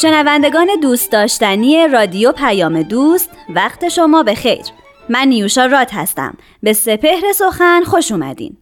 شنوندگان 0.03 0.69
دوست 0.83 1.13
داشتنی 1.13 1.89
رادیو 1.89 2.33
پیام 2.33 2.83
دوست 2.83 3.31
وقت 3.55 3.89
شما 3.89 4.23
به 4.23 4.35
خیر 4.35 4.65
من 5.09 5.29
نیوشا 5.29 5.67
رات 5.67 5.95
هستم. 5.95 6.35
به 6.63 6.73
سپهر 6.73 7.33
سخن 7.35 7.83
خوش 7.85 8.13
اومدین. 8.13 8.57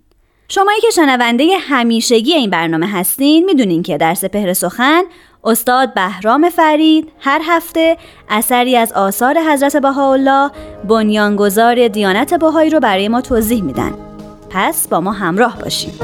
شمایی 0.55 0.81
که 0.81 0.91
شنونده 0.91 1.57
همیشگی 1.61 2.33
این 2.33 2.51
برنامه 2.51 2.87
هستین 2.87 3.45
می‌دونین 3.45 3.83
که 3.83 3.99
در 3.99 4.15
سپهر 4.15 4.53
سخن 4.53 5.03
استاد 5.45 5.95
بهرام 5.95 6.51
فرید 6.51 7.13
هر 7.21 7.41
هفته 7.45 7.97
اثری 8.29 8.77
از 8.77 8.93
آثار 8.93 9.39
حضرت 9.39 9.77
بهاءالله 9.77 10.51
بنیانگذار 10.89 11.89
دیانت 11.89 12.35
بهایی 12.35 12.71
رو 12.71 12.81
برای 12.81 13.09
ما 13.09 13.21
توضیح 13.21 13.63
میدن. 13.63 13.93
پس 14.51 14.89
با 14.89 15.01
ما 15.01 15.13
همراه 15.13 15.59
باشید 15.59 15.95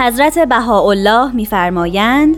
حضرت 0.00 0.38
بهاءالله 0.38 1.32
میفرمایند 1.34 2.36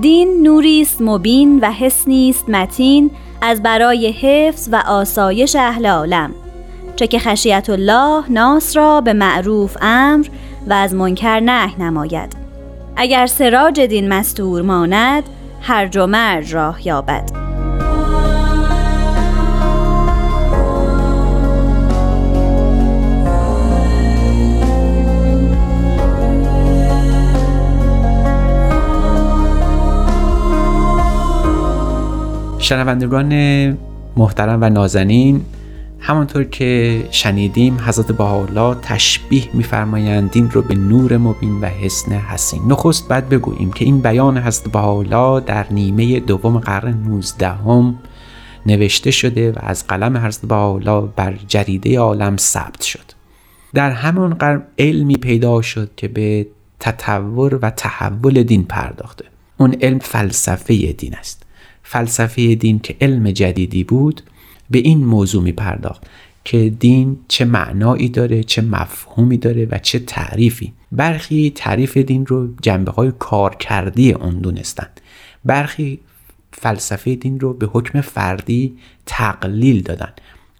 دین 0.00 0.42
نوری 0.42 0.80
است 0.80 1.02
مبین 1.02 1.60
و 1.60 1.72
حسنی 1.72 2.30
است 2.30 2.50
متین 2.50 3.10
از 3.42 3.62
برای 3.62 4.10
حفظ 4.12 4.68
و 4.72 4.82
آسایش 4.86 5.56
اهل 5.56 5.86
عالم 5.86 6.34
چه 6.96 7.06
که 7.06 7.18
خشیت 7.18 7.70
الله 7.70 8.32
ناس 8.32 8.76
را 8.76 9.00
به 9.00 9.12
معروف 9.12 9.76
امر 9.80 10.26
و 10.66 10.72
از 10.72 10.94
منکر 10.94 11.40
نه 11.40 11.80
نماید. 11.80 12.36
اگر 12.96 13.26
سراج 13.26 13.80
دین 13.80 14.08
مستور 14.08 14.62
ماند 14.62 15.24
هرج 15.62 15.96
و 15.96 16.06
مرج 16.06 16.54
راه 16.54 16.86
یابد. 16.86 17.41
شنوندگان 32.72 33.32
محترم 34.16 34.58
و 34.62 34.70
نازنین 34.70 35.44
همانطور 35.98 36.44
که 36.44 37.02
شنیدیم 37.10 37.78
حضرت 37.86 38.12
بهاءالله 38.12 38.76
تشبیه 38.82 39.44
میفرمایند 39.54 40.30
دین 40.30 40.50
رو 40.50 40.62
به 40.62 40.74
نور 40.74 41.16
مبین 41.16 41.60
و 41.60 41.66
حسن 41.66 42.12
حسین. 42.12 42.62
نخست 42.66 43.08
بعد 43.08 43.28
بگوییم 43.28 43.72
که 43.72 43.84
این 43.84 44.00
بیان 44.00 44.38
حضرت 44.38 44.72
بهاءالله 44.72 45.40
در 45.40 45.66
نیمه 45.70 46.20
دوم 46.20 46.58
قرن 46.58 46.94
19 47.06 47.48
هم 47.48 47.98
نوشته 48.66 49.10
شده 49.10 49.52
و 49.52 49.56
از 49.60 49.86
قلم 49.86 50.16
حضرت 50.16 50.46
بهاءالله 50.46 51.08
بر 51.16 51.34
جریده 51.48 51.98
عالم 51.98 52.36
ثبت 52.36 52.82
شد. 52.82 53.12
در 53.74 53.90
همون 53.90 54.34
قرن 54.34 54.62
علمی 54.78 55.16
پیدا 55.16 55.62
شد 55.62 55.90
که 55.96 56.08
به 56.08 56.46
تطور 56.80 57.58
و 57.62 57.70
تحول 57.70 58.42
دین 58.42 58.64
پرداخته. 58.64 59.24
اون 59.56 59.76
علم 59.80 59.98
فلسفه 59.98 60.92
دین 60.92 61.14
است. 61.14 61.42
فلسفه 61.82 62.54
دین 62.54 62.78
که 62.78 62.96
علم 63.00 63.30
جدیدی 63.30 63.84
بود 63.84 64.22
به 64.70 64.78
این 64.78 65.04
موضوع 65.04 65.42
می 65.42 65.52
پرداخت 65.52 66.02
که 66.44 66.70
دین 66.70 67.18
چه 67.28 67.44
معنایی 67.44 68.08
داره 68.08 68.42
چه 68.42 68.62
مفهومی 68.62 69.36
داره 69.36 69.68
و 69.70 69.78
چه 69.78 69.98
تعریفی. 69.98 70.72
برخی 70.92 71.52
تعریف 71.54 71.96
دین 71.96 72.26
رو 72.26 72.54
جنبه 72.62 72.92
های 72.92 73.12
کارکردی 73.18 74.12
اون 74.12 74.38
دونستند 74.38 75.00
برخی 75.44 76.00
فلسفه 76.52 77.14
دین 77.14 77.40
رو 77.40 77.52
به 77.52 77.66
حکم 77.66 78.00
فردی 78.00 78.76
تقلیل 79.06 79.82
دادن. 79.82 80.12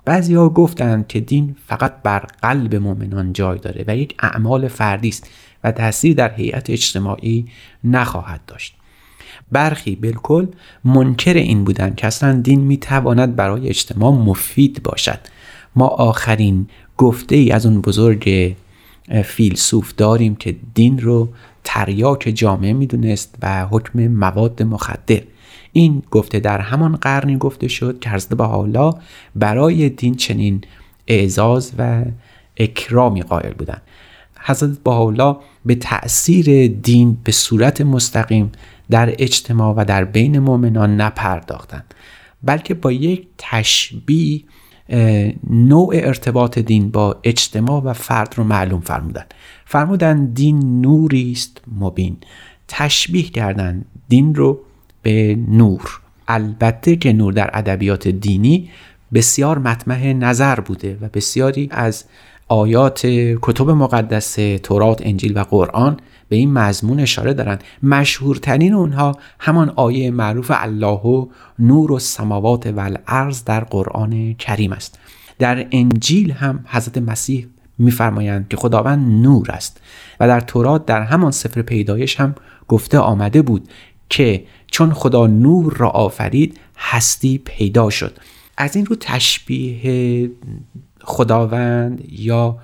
بعضی 0.05 0.35
ها 0.35 0.49
گفتند 0.49 1.07
که 1.07 1.21
دین 1.21 1.57
فقط 1.67 1.95
بر 2.03 2.19
قلب 2.43 2.75
مؤمنان 2.75 3.33
جای 3.33 3.59
داره 3.59 3.85
و 3.89 3.97
یک 3.97 4.15
اعمال 4.19 4.69
فردی 4.69 5.09
است 5.09 5.31
و 5.65 5.73
تاثیر 5.73 6.15
در 6.15 6.35
هیئت 6.35 6.71
اجتماعی 6.71 7.47
نخواهد 7.85 8.41
داشت. 8.47 8.77
برخی 9.53 9.97
بالکل 9.97 10.47
منکر 10.85 11.35
این 11.35 11.65
بودند 11.65 11.97
که 11.97 12.07
اصلا 12.07 12.41
دین 12.41 12.61
می‌تواند 12.61 13.37
برای 13.37 13.69
اجتماع 13.69 14.13
مفید 14.13 14.83
باشد. 14.83 15.19
ما 15.77 15.87
آخرین 15.87 16.67
گفته 16.97 17.37
ای 17.37 17.51
از 17.51 17.67
اون 17.67 17.81
بزرگ 17.81 18.57
فیلسوف 19.25 19.95
داریم 19.95 20.35
که 20.35 20.57
دین 20.75 20.99
رو 20.99 21.29
تریاک 21.65 22.33
جامعه 22.35 22.73
می‌دونست 22.73 23.35
و 23.43 23.67
حکم 23.67 24.07
مواد 24.07 24.63
مخدر. 24.63 25.21
این 25.73 26.03
گفته 26.11 26.41
در 26.41 26.61
همان 26.61 26.97
قرنی 26.97 27.37
گفته 27.39 27.69
شد 27.69 27.99
که 28.01 28.11
حضرت 28.11 28.41
حالا 28.41 28.95
برای 29.37 29.89
دین 29.89 30.15
چنین 30.15 30.61
اعزاز 31.07 31.73
و 31.79 32.05
اکرامی 32.57 33.23
قائل 33.23 33.53
بودند. 33.53 33.83
حضرت 34.41 34.79
بهاءالله 34.85 35.37
به 35.67 35.75
تأثیر 35.75 36.67
دین 36.83 37.19
به 37.25 37.33
صورت 37.33 37.81
مستقیم 37.81 38.53
در 38.93 39.15
اجتماع 39.19 39.75
و 39.77 39.85
در 39.85 40.05
بین 40.05 40.39
مؤمنان 40.39 41.01
نپرداختند 41.01 41.95
بلکه 42.43 42.75
با 42.75 42.93
یک 42.93 43.27
تشبیه 43.39 44.43
نوع 45.51 45.95
ارتباط 45.95 46.59
دین 46.59 46.91
با 46.91 47.21
اجتماع 47.25 47.83
و 47.83 47.93
فرد 47.93 48.35
رو 48.37 48.45
معلوم 48.45 48.81
فرمودن 48.81 49.25
فرمودن 49.65 50.25
دین 50.25 50.81
نوری 50.81 51.33
است 51.33 51.61
مبین. 51.79 52.17
تشبیه 52.69 53.23
کردن 53.31 53.85
دین 54.09 54.35
رو 54.35 54.61
به 55.03 55.39
نور. 55.49 56.01
البته 56.29 56.97
که 56.97 57.13
نور 57.13 57.33
در 57.33 57.51
ادبیات 57.53 58.09
دینی 58.09 58.71
بسیار 59.15 59.59
مطمح 59.59 60.07
نظر 60.07 60.61
بوده 60.61 60.99
و 61.01 61.09
بسیاری 61.09 61.69
از 61.71 62.05
آیات 62.49 63.07
کتب 63.43 63.71
مقدس 63.71 64.35
تورات 64.63 65.01
انجیل 65.05 65.39
و 65.39 65.43
قرآن 65.43 65.97
به 66.33 66.39
این 66.39 66.53
مضمون 66.53 67.01
اشاره 67.01 67.35
دارند 67.35 67.65
مشهورترین 67.83 68.75
اونها 68.75 69.19
همان 69.39 69.73
آیه 69.77 70.11
معروف 70.11 70.51
الله 70.55 71.29
نور 71.59 71.93
و 71.93 71.99
سماوات 71.99 72.67
و 72.67 72.81
الارض 72.81 73.45
در 73.45 73.61
قرآن 73.61 74.35
کریم 74.35 74.73
است. 74.73 74.99
در 75.39 75.67
انجیل 75.71 76.31
هم 76.31 76.65
حضرت 76.69 76.99
مسیح 76.99 77.47
میفرمایند 77.79 78.49
که 78.49 78.57
خداوند 78.57 79.23
نور 79.23 79.51
است 79.51 79.81
و 80.21 80.29
در 80.29 80.41
تورات 80.41 80.87
در 80.87 81.03
همان 81.03 81.31
سفر 81.31 81.63
پیدایش 81.63 82.21
هم 82.21 82.35
گفته 82.69 82.99
آمده 82.99 83.43
بود 83.43 83.69
که 84.09 84.45
چون 84.67 84.93
خدا 84.93 85.27
نور 85.27 85.73
را 85.77 85.89
آفرید 85.89 86.61
هستی 86.77 87.39
پیدا 87.39 87.91
شد. 87.91 88.19
از 88.57 88.77
این 88.77 88.87
رو 88.87 88.97
تشبیه 89.01 90.31
خداوند 91.01 92.05
یا 92.09 92.59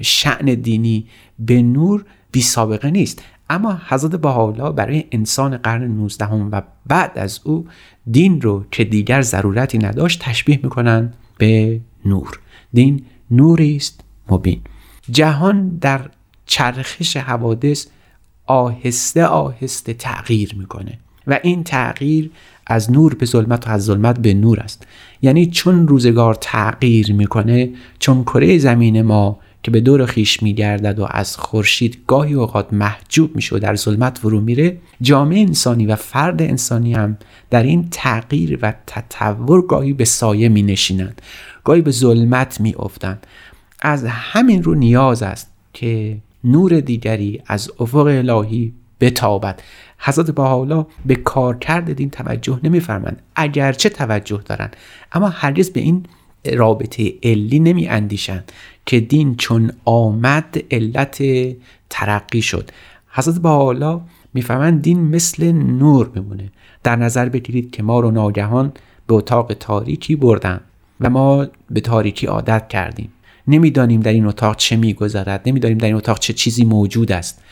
شعن 0.00 0.54
دینی 0.54 1.06
به 1.38 1.62
نور 1.62 2.04
بی 2.32 2.42
سابقه 2.42 2.90
نیست. 2.90 3.22
اما 3.50 3.80
حضرت 3.88 4.10
بهاءالله 4.10 4.72
برای 4.72 5.04
انسان 5.12 5.56
قرن 5.56 5.82
19 5.82 6.26
و 6.26 6.62
بعد 6.86 7.18
از 7.18 7.40
او 7.44 7.66
دین 8.10 8.40
رو 8.40 8.64
که 8.70 8.84
دیگر 8.84 9.22
ضرورتی 9.22 9.78
نداشت 9.78 10.20
تشبیه 10.22 10.60
می‌کنند 10.62 11.14
به 11.38 11.80
نور. 12.04 12.40
دین 12.72 13.04
نوری 13.30 13.76
است 13.76 14.00
مبین. 14.30 14.60
جهان 15.10 15.68
در 15.68 16.10
چرخش 16.46 17.16
حوادث 17.16 17.86
آهسته 18.46 19.24
آهسته 19.24 19.94
تغییر 19.94 20.54
می‌کنه 20.58 20.98
و 21.26 21.38
این 21.42 21.64
تغییر 21.64 22.30
از 22.66 22.92
نور 22.92 23.14
به 23.14 23.26
ظلمت 23.26 23.66
و 23.66 23.70
از 23.70 23.84
ظلمت 23.84 24.18
به 24.18 24.34
نور 24.34 24.60
است. 24.60 24.86
یعنی 25.22 25.46
چون 25.46 25.88
روزگار 25.88 26.34
تغییر 26.34 27.12
می‌کنه 27.12 27.70
چون 27.98 28.22
کره 28.22 28.58
زمین 28.58 29.02
ما 29.02 29.38
که 29.62 29.70
به 29.70 29.80
دور 29.80 30.06
خیش 30.06 30.42
میگردد 30.42 30.98
و 30.98 31.06
از 31.10 31.36
خورشید 31.36 31.98
گاهی 32.06 32.34
اوقات 32.34 32.72
محجوب 32.72 33.36
میشه 33.36 33.56
و 33.56 33.58
در 33.58 33.76
ظلمت 33.76 34.18
فرو 34.18 34.40
میره. 34.40 34.78
جامعه 35.00 35.40
انسانی 35.40 35.86
و 35.86 35.96
فرد 35.96 36.42
انسانی 36.42 36.94
هم 36.94 37.18
در 37.50 37.62
این 37.62 37.88
تغییر 37.90 38.58
و 38.62 38.74
تطور 38.86 39.66
گاهی 39.66 39.92
به 39.92 40.04
سایه 40.04 40.48
می 40.48 40.62
نشینند 40.62 41.22
گاهی 41.64 41.80
به 41.82 41.90
ظلمت 41.90 42.60
می 42.60 42.74
افتند 42.78 43.26
از 43.80 44.04
همین 44.04 44.62
رو 44.62 44.74
نیاز 44.74 45.22
است 45.22 45.50
که 45.72 46.16
نور 46.44 46.80
دیگری 46.80 47.42
از 47.46 47.70
افق 47.78 48.06
الهی 48.06 48.72
بتابد. 49.00 49.62
حضرت 49.98 50.38
حالا 50.40 50.86
به 51.06 51.14
کارکرد 51.14 51.92
دین 51.92 52.10
توجه 52.10 52.60
نمیفرمند 52.64 53.22
اگرچه 53.36 53.88
توجه 53.88 54.40
دارند 54.44 54.76
اما 55.12 55.28
هرگز 55.28 55.70
به 55.70 55.80
این 55.80 56.06
رابطه 56.44 57.14
علی 57.22 57.58
نمی 57.58 57.88
اندیشند 57.88 58.52
که 58.86 59.00
دین 59.00 59.36
چون 59.36 59.72
آمد 59.84 60.64
علت 60.70 61.22
ترقی 61.90 62.42
شد. 62.42 62.70
حضرت 63.08 63.46
حالا 63.46 64.00
می‌فهمند 64.34 64.82
دین 64.82 65.00
مثل 65.00 65.52
نور 65.52 66.10
میمونه. 66.14 66.50
در 66.82 66.96
نظر 66.96 67.28
بگیرید 67.28 67.70
که 67.70 67.82
ما 67.82 68.00
رو 68.00 68.10
ناگهان 68.10 68.72
به 69.06 69.14
اتاق 69.14 69.54
تاریکی 69.54 70.16
بردن 70.16 70.60
و 71.00 71.10
ما 71.10 71.46
به 71.70 71.80
تاریکی 71.80 72.26
عادت 72.26 72.68
کردیم. 72.68 73.12
نمی‌دانیم 73.48 74.00
در 74.00 74.12
این 74.12 74.26
اتاق 74.26 74.56
چه 74.56 74.76
میگذرد 74.76 75.42
نمی‌دانیم 75.46 75.78
در 75.78 75.86
این 75.86 75.96
اتاق 75.96 76.18
چه 76.18 76.32
چیزی 76.32 76.64
موجود 76.64 77.12
است. 77.12 77.42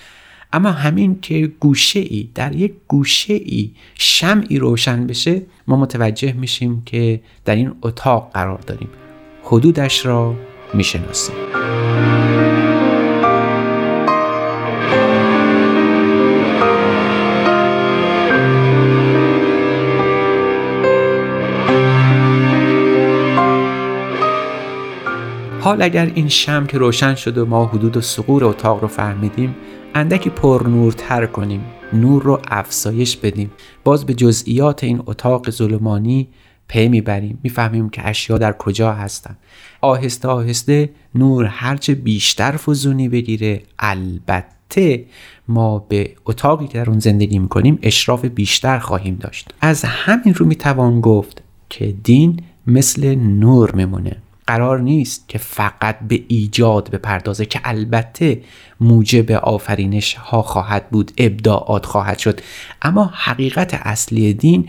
اما 0.52 0.70
همین 0.70 1.20
که 1.20 1.52
گوشه 1.60 2.00
ای 2.00 2.28
در 2.34 2.54
یک 2.54 2.72
گوشه 2.88 3.34
ای 3.34 3.70
شمعی 3.94 4.58
روشن 4.58 5.06
بشه 5.06 5.42
ما 5.66 5.76
متوجه 5.76 6.32
میشیم 6.32 6.82
که 6.86 7.20
در 7.44 7.56
این 7.56 7.72
اتاق 7.82 8.30
قرار 8.34 8.58
داریم. 8.58 8.88
حدودش 9.44 10.06
را 10.06 10.34
می‌شناسیم. 10.74 11.34
حال 25.60 25.82
اگر 25.82 26.12
این 26.14 26.28
شم 26.28 26.66
که 26.66 26.78
روشن 26.78 27.14
شد 27.14 27.38
و 27.38 27.46
ما 27.46 27.66
حدود 27.66 27.96
و 27.96 28.00
سقور 28.00 28.44
اتاق 28.44 28.82
رو 28.82 28.88
فهمیدیم 28.88 29.56
اندکی 29.94 30.30
پر 30.30 30.68
نورتر 30.68 31.26
کنیم 31.26 31.64
نور 31.92 32.22
رو 32.22 32.40
افزایش 32.48 33.16
بدیم. 33.16 33.50
باز 33.84 34.06
به 34.06 34.14
جزئیات 34.14 34.84
این 34.84 35.02
اتاق 35.06 35.50
ظلمانی 35.50 36.28
پی 36.70 36.88
می‌بریم. 36.88 37.38
می‌فهمیم 37.42 37.90
که 37.90 38.08
اشیا 38.08 38.38
در 38.38 38.52
کجا 38.52 38.92
هستن. 38.92 39.36
آهسته 39.80 40.28
آهسته 40.28 40.90
نور 41.14 41.44
هرچه 41.44 41.94
بیشتر 41.94 42.56
فزونی 42.56 43.08
بگیره. 43.08 43.62
البته 43.78 45.04
ما 45.48 45.78
به 45.78 46.14
اتاقی 46.26 46.66
که 46.66 46.78
در 46.78 46.90
اون 46.90 46.98
زندگی 46.98 47.38
می‌کنیم 47.38 47.78
اشراف 47.82 48.24
بیشتر 48.24 48.78
خواهیم 48.78 49.16
داشت. 49.20 49.54
از 49.60 49.84
همین 49.84 50.34
رو 50.34 50.46
می‌توان 50.46 51.00
گفت 51.00 51.42
که 51.70 51.94
دین 52.04 52.42
مثل 52.66 53.14
نور 53.14 53.72
میمونه. 53.72 54.16
قرار 54.46 54.80
نیست 54.80 55.28
که 55.28 55.38
فقط 55.38 55.98
به 56.08 56.22
ایجاد 56.28 56.90
بپردازه 56.90 57.46
که 57.46 57.60
البته 57.64 58.40
موجب 58.80 59.32
آفرینش 59.32 60.14
ها 60.14 60.42
خواهد 60.42 60.90
بود 60.90 61.12
ابداعات 61.18 61.86
خواهد 61.86 62.18
شد. 62.18 62.40
اما 62.82 63.10
حقیقت 63.14 63.74
اصلی 63.74 64.32
دین 64.32 64.68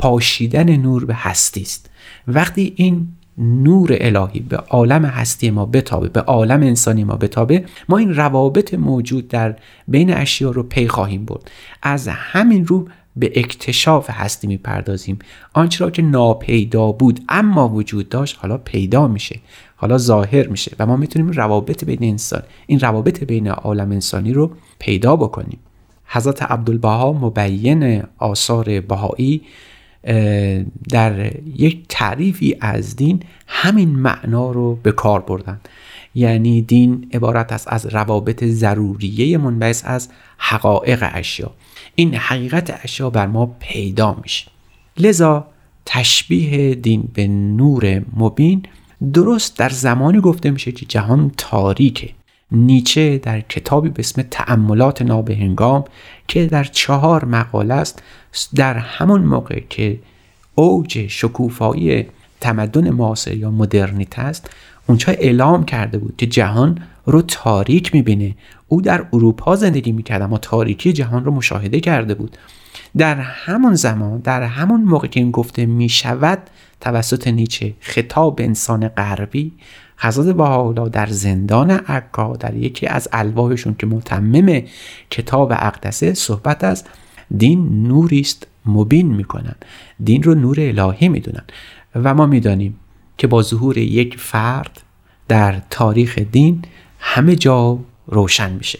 پاشیدن 0.00 0.76
نور 0.76 1.04
به 1.04 1.14
هستی 1.14 1.62
است. 1.62 1.90
وقتی 2.28 2.72
این 2.76 3.08
نور 3.38 3.96
الهی 4.00 4.40
به 4.40 4.56
عالم 4.56 5.04
هستی 5.04 5.50
ما 5.50 5.66
بتابه 5.66 6.08
به 6.08 6.20
عالم 6.20 6.62
انسانی 6.62 7.04
ما 7.04 7.16
بتابه 7.16 7.64
ما 7.88 7.98
این 7.98 8.14
روابط 8.14 8.74
موجود 8.74 9.28
در 9.28 9.56
بین 9.88 10.14
اشیا 10.14 10.50
رو 10.50 10.62
پی 10.62 10.88
خواهیم 10.88 11.24
برد. 11.24 11.50
از 11.82 12.08
همین 12.08 12.66
رو 12.66 12.88
به 13.16 13.32
اکتشاف 13.34 14.10
هستی 14.10 14.46
می‌پردازیم. 14.46 15.18
آنچه 15.52 15.84
را 15.84 15.90
که 15.90 16.02
ناپیدا 16.02 16.92
بود 16.92 17.20
اما 17.28 17.68
وجود 17.68 18.08
داشت 18.08 18.38
حالا 18.40 18.58
پیدا 18.58 19.08
میشه 19.08 19.40
حالا 19.76 19.98
ظاهر 19.98 20.46
میشه 20.46 20.76
و 20.78 20.86
ما 20.86 20.96
می‌تونیم 20.96 21.30
روابط 21.30 21.84
بین 21.84 22.04
انسان 22.04 22.42
این 22.66 22.80
روابط 22.80 23.24
بین 23.24 23.48
عالم 23.48 23.90
انسانی 23.90 24.32
رو 24.32 24.50
پیدا 24.78 25.16
بکنیم. 25.16 25.58
حضرت 26.06 26.42
عبدالبها 26.42 27.12
مبین 27.12 28.02
آثار 28.18 28.80
بهایی 28.80 29.42
در 30.88 31.36
یک 31.56 31.84
تعریفی 31.88 32.56
از 32.60 32.96
دین 32.96 33.22
همین 33.46 33.88
معنا 33.88 34.50
رو 34.50 34.74
به 34.82 34.92
کار 34.92 35.20
بردن. 35.20 35.60
یعنی 36.14 36.62
دین 36.62 37.10
عبارت 37.12 37.52
است 37.52 37.68
از 37.72 37.86
روابط 37.86 38.44
ضروریه 38.44 39.38
منبعث 39.38 39.82
از 39.86 40.08
حقایق 40.38 41.08
اشیا. 41.12 41.50
این 41.94 42.14
حقیقت 42.14 42.80
اشیا 42.84 43.10
بر 43.10 43.26
ما 43.26 43.56
پیدا 43.60 44.18
میشه. 44.22 44.46
لذا 44.98 45.46
تشبیه 45.86 46.74
دین 46.74 47.08
به 47.14 47.26
نور 47.28 48.02
مبین 48.16 48.62
درست 49.12 49.58
در 49.58 49.68
زمانی 49.68 50.20
گفته 50.20 50.50
میشه 50.50 50.72
که 50.72 50.86
جهان 50.86 51.32
تاریکه. 51.36 52.10
نیچه 52.52 53.18
در 53.18 53.40
کتابی 53.40 53.88
به 53.88 54.00
اسم 54.00 54.22
تأملات 54.22 55.02
نابهنگام 55.02 55.84
که 56.28 56.46
در 56.46 56.64
چهار 56.64 57.24
مقاله 57.24 57.74
است 57.74 58.02
در 58.54 58.74
همون 58.78 59.22
موقع 59.22 59.60
که 59.70 59.98
اوج 60.54 61.06
شکوفایی 61.06 62.06
تمدن 62.40 62.90
معاصر 62.90 63.34
یا 63.34 63.50
مدرنیته 63.50 64.22
است 64.22 64.50
اونجا 64.86 65.12
اعلام 65.12 65.64
کرده 65.64 65.98
بود 65.98 66.14
که 66.16 66.26
جهان 66.26 66.78
رو 67.06 67.22
تاریک 67.22 67.94
می‌بینه. 67.94 68.34
او 68.68 68.82
در 68.82 69.04
اروپا 69.12 69.56
زندگی 69.56 69.92
می‌کرد 69.92 70.22
اما 70.22 70.38
تاریکی 70.38 70.92
جهان 70.92 71.24
رو 71.24 71.32
مشاهده 71.32 71.80
کرده 71.80 72.14
بود. 72.14 72.36
در 72.96 73.14
همون 73.14 73.74
زمان 73.74 74.18
در 74.18 74.42
همون 74.42 74.80
موقع 74.80 75.08
که 75.08 75.20
این 75.20 75.30
گفته 75.30 75.66
می‌شود 75.66 76.38
توسط 76.80 77.28
نیچه 77.28 77.74
خطاب 77.80 78.40
انسان 78.40 78.88
غربی 78.88 79.52
حضرت 80.00 80.36
بهاءالله 80.36 80.88
در 80.88 81.06
زندان 81.06 81.70
عکا 81.70 82.36
در 82.36 82.54
یکی 82.54 82.86
از 82.86 83.08
الواحشون 83.12 83.74
که 83.78 83.86
متمم 83.86 84.62
کتاب 85.10 85.52
اقدسه 85.52 86.14
صحبت 86.14 86.64
از 86.64 86.84
دین 87.36 87.82
نوری 87.82 88.20
است 88.20 88.46
مبین 88.66 89.06
می‌کنن. 89.06 89.54
دین 90.04 90.22
رو 90.22 90.34
نور 90.34 90.56
الهی 90.60 91.08
می‌دونن. 91.08 91.44
و 91.94 92.14
ما 92.14 92.26
می‌دانیم 92.26 92.76
که 93.18 93.26
با 93.26 93.42
ظهور 93.42 93.78
یک 93.78 94.18
فرد 94.18 94.82
در 95.28 95.62
تاریخ 95.70 96.18
دین 96.18 96.62
همه 96.98 97.36
جا 97.36 97.78
روشن 98.06 98.52
میشه. 98.52 98.78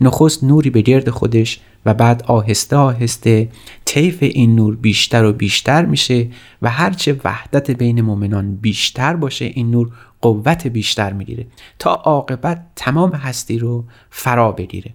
نخست 0.00 0.44
نوری 0.44 0.70
به 0.70 0.80
گرد 0.80 1.10
خودش 1.10 1.60
و 1.86 1.94
بعد 1.94 2.22
آهسته 2.26 2.76
آهسته 2.76 3.48
طیف 3.84 4.18
این 4.20 4.54
نور 4.54 4.76
بیشتر 4.76 5.24
و 5.24 5.32
بیشتر 5.32 5.84
میشه 5.84 6.26
و 6.62 6.70
هرچه 6.70 7.20
وحدت 7.24 7.70
بین 7.70 8.00
مؤمنان 8.00 8.56
بیشتر 8.56 9.16
باشه 9.16 9.44
این 9.44 9.70
نور 9.70 9.92
قوت 10.22 10.66
بیشتر 10.66 11.12
می‌گیره 11.12 11.46
تا 11.78 11.94
عاقبت 11.94 12.64
تمام 12.76 13.12
هستی 13.12 13.58
رو 13.58 13.84
فرا 14.10 14.52
بگیره. 14.52 14.90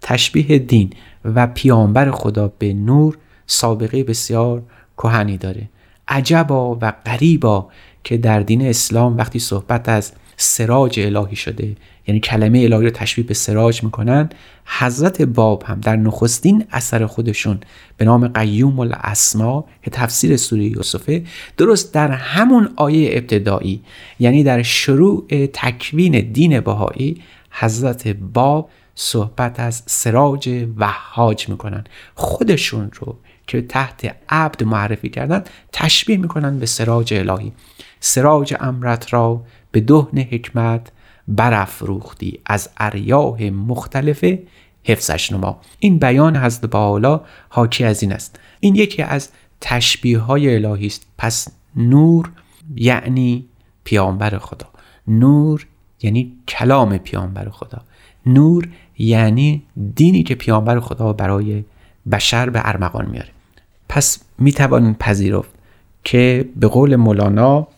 تشبیه 0.00 0.58
دین 0.58 0.92
و 1.24 1.46
پیامبر 1.46 2.10
خدا 2.10 2.48
به 2.58 2.72
نور 2.72 3.18
سابقه 3.46 4.04
بسیار 4.04 4.62
کهنی 4.96 5.36
داره. 5.36 5.68
عجبا 6.08 6.78
و 6.80 6.92
غریبا 6.92 7.68
که 8.04 8.16
در 8.16 8.40
دین 8.40 8.66
اسلام 8.66 9.16
وقتی 9.16 9.38
صحبت 9.38 9.88
از 9.88 10.12
سراج 10.40 11.00
الهی 11.00 11.36
شده. 11.36 11.76
یعنی 12.06 12.20
کلمه 12.20 12.58
الهی 12.58 12.84
رو 12.84 12.90
تشبیه 12.90 13.24
به 13.24 13.34
سراج 13.34 13.84
می‌کنن. 13.84 14.30
حضرت 14.78 15.22
باب 15.22 15.62
هم 15.62 15.80
در 15.80 15.96
نخستین 15.96 16.64
اثر 16.70 17.06
خودشون 17.06 17.60
به 17.96 18.04
نام 18.04 18.28
قیوم 18.28 18.80
الاسما 18.80 19.64
که 19.82 19.90
تفسیر 19.90 20.36
سوره 20.36 20.64
یوسفه 20.64 21.24
درست 21.56 21.94
در 21.94 22.10
همون 22.10 22.72
آیه 22.76 23.10
ابتدایی 23.12 23.82
یعنی 24.18 24.44
در 24.44 24.62
شروع 24.62 25.26
تکوین 25.52 26.32
دین 26.32 26.60
بهایی 26.60 27.22
حضرت 27.50 28.08
باب 28.08 28.70
صحبت 28.94 29.60
از 29.60 29.82
سراج 29.86 30.66
وحاج 30.76 31.48
می‌کنن. 31.48 31.84
خودشون 32.14 32.90
رو 32.94 33.16
که 33.46 33.62
تحت 33.62 34.16
عبد 34.28 34.64
معرفی 34.64 35.08
کردن 35.08 35.44
تشبیه 35.72 36.16
می‌کنن 36.16 36.58
به 36.58 36.66
سراج 36.66 37.14
الهی. 37.14 37.52
سراج 38.00 38.54
امرت 38.60 39.12
را 39.12 39.42
به 39.70 39.80
دهن 39.80 40.18
حکمت 40.18 40.92
برافروختی 41.28 42.40
از 42.46 42.70
اریاه 42.76 43.42
مختلف 43.42 44.24
حفظش 44.84 45.32
نما. 45.32 45.60
این 45.78 45.98
بیان 45.98 46.36
حضرت 46.36 46.70
بالا 46.70 47.20
حاکی 47.48 47.84
از 47.84 48.02
این 48.02 48.12
است. 48.12 48.40
این 48.60 48.74
یکی 48.74 49.02
از 49.02 49.28
تشبیه 49.60 50.18
های 50.18 50.54
الهی 50.54 50.86
است. 50.86 51.06
پس 51.18 51.48
نور 51.76 52.30
یعنی 52.76 53.44
پیامبر 53.84 54.38
خدا. 54.38 54.66
نور 55.08 55.66
یعنی 56.02 56.32
کلام 56.48 56.98
پیامبر 56.98 57.48
خدا. 57.48 57.82
نور 58.26 58.68
یعنی 58.98 59.62
دینی 59.94 60.22
که 60.22 60.34
پیامبر 60.34 60.80
خدا 60.80 61.12
برای 61.12 61.64
بشر 62.12 62.50
به 62.50 62.60
ارمغان 62.64 63.06
میاره. 63.06 63.28
پس 63.88 64.20
می 64.38 64.52
توان 64.52 64.94
پذیرفت 64.94 65.50
که 66.04 66.48
به 66.56 66.66
قول 66.66 66.96
مولانا 66.96 67.68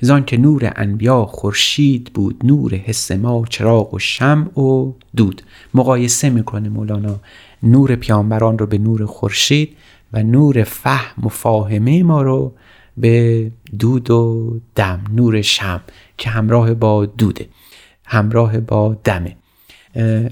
زان 0.00 0.24
که 0.24 0.36
نور 0.36 0.72
انبیا 0.76 1.24
خورشید 1.24 2.10
بود 2.14 2.40
نور 2.44 2.74
حس 2.74 3.12
ما 3.12 3.44
چراغ 3.48 3.94
و 3.94 3.98
شمع 3.98 4.60
و 4.60 4.92
دود. 5.16 5.42
مقایسه 5.74 6.30
می‌کنه 6.30 6.68
مولانا 6.68 7.20
نور 7.62 7.96
پیامبران 7.96 8.58
رو 8.58 8.66
به 8.66 8.78
نور 8.78 9.06
خورشید 9.06 9.76
و 10.12 10.22
نور 10.22 10.64
فهم 10.64 11.26
و 11.26 11.28
فاهمه 11.28 12.02
ما 12.02 12.22
رو 12.22 12.52
به 12.96 13.50
دود 13.78 14.10
و 14.10 14.60
دم 14.74 15.00
نور 15.14 15.42
شم 15.42 15.80
که 16.18 16.30
همراه 16.30 16.74
با 16.74 17.06
دوده 17.06 17.48
همراه 18.06 18.60
با 18.60 18.96
دمه. 19.04 19.36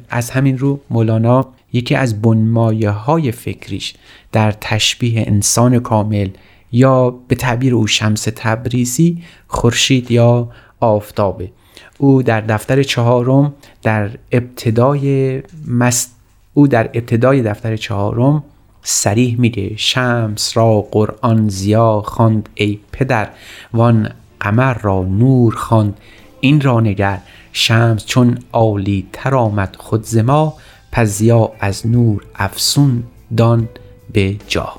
از 0.08 0.30
همین 0.30 0.58
رو 0.58 0.80
مولانا 0.90 1.48
یکی 1.72 1.94
از 1.94 2.22
بنمایه 2.22 2.90
های 2.90 3.32
فکریش 3.32 3.94
در 4.32 4.52
تشبیه 4.52 5.24
انسان 5.26 5.78
کامل 5.78 6.28
یا 6.72 7.10
به 7.10 7.34
تعبیر 7.34 7.74
او 7.74 7.86
شمس 7.86 8.28
تبریزی 8.36 9.22
خورشید 9.46 10.10
یا 10.10 10.48
آفتابه. 10.80 11.50
او 11.98 12.22
در 12.22 12.40
دفتر 12.40 12.82
چهارم 12.82 13.54
در 13.82 14.10
ابتدای 14.32 15.42
مست 15.66 16.14
او 16.54 16.68
در 16.68 16.84
ابتدای 16.94 17.42
دفتر 17.42 17.76
چهارم 17.76 18.44
سریح 18.82 19.40
میگه 19.40 19.76
شمس 19.76 20.56
را 20.56 20.80
قرآن 20.80 21.48
زیا 21.48 22.02
خواند 22.06 22.48
ای 22.54 22.78
پدر 22.92 23.28
وان 23.72 24.10
قمر 24.40 24.74
را 24.74 25.02
نور 25.02 25.54
خواند. 25.54 25.96
این 26.40 26.60
را 26.60 26.80
نگر 26.80 27.18
شمس 27.52 28.06
چون 28.06 28.38
عالی 28.52 29.06
تر 29.12 29.34
آمد 29.34 29.76
خود 29.78 30.04
زما 30.04 30.54
پس 30.92 31.08
زیا 31.08 31.52
از 31.60 31.86
نور 31.86 32.24
افسون 32.34 33.02
دان 33.36 33.68
به 34.12 34.36
جا. 34.48 34.72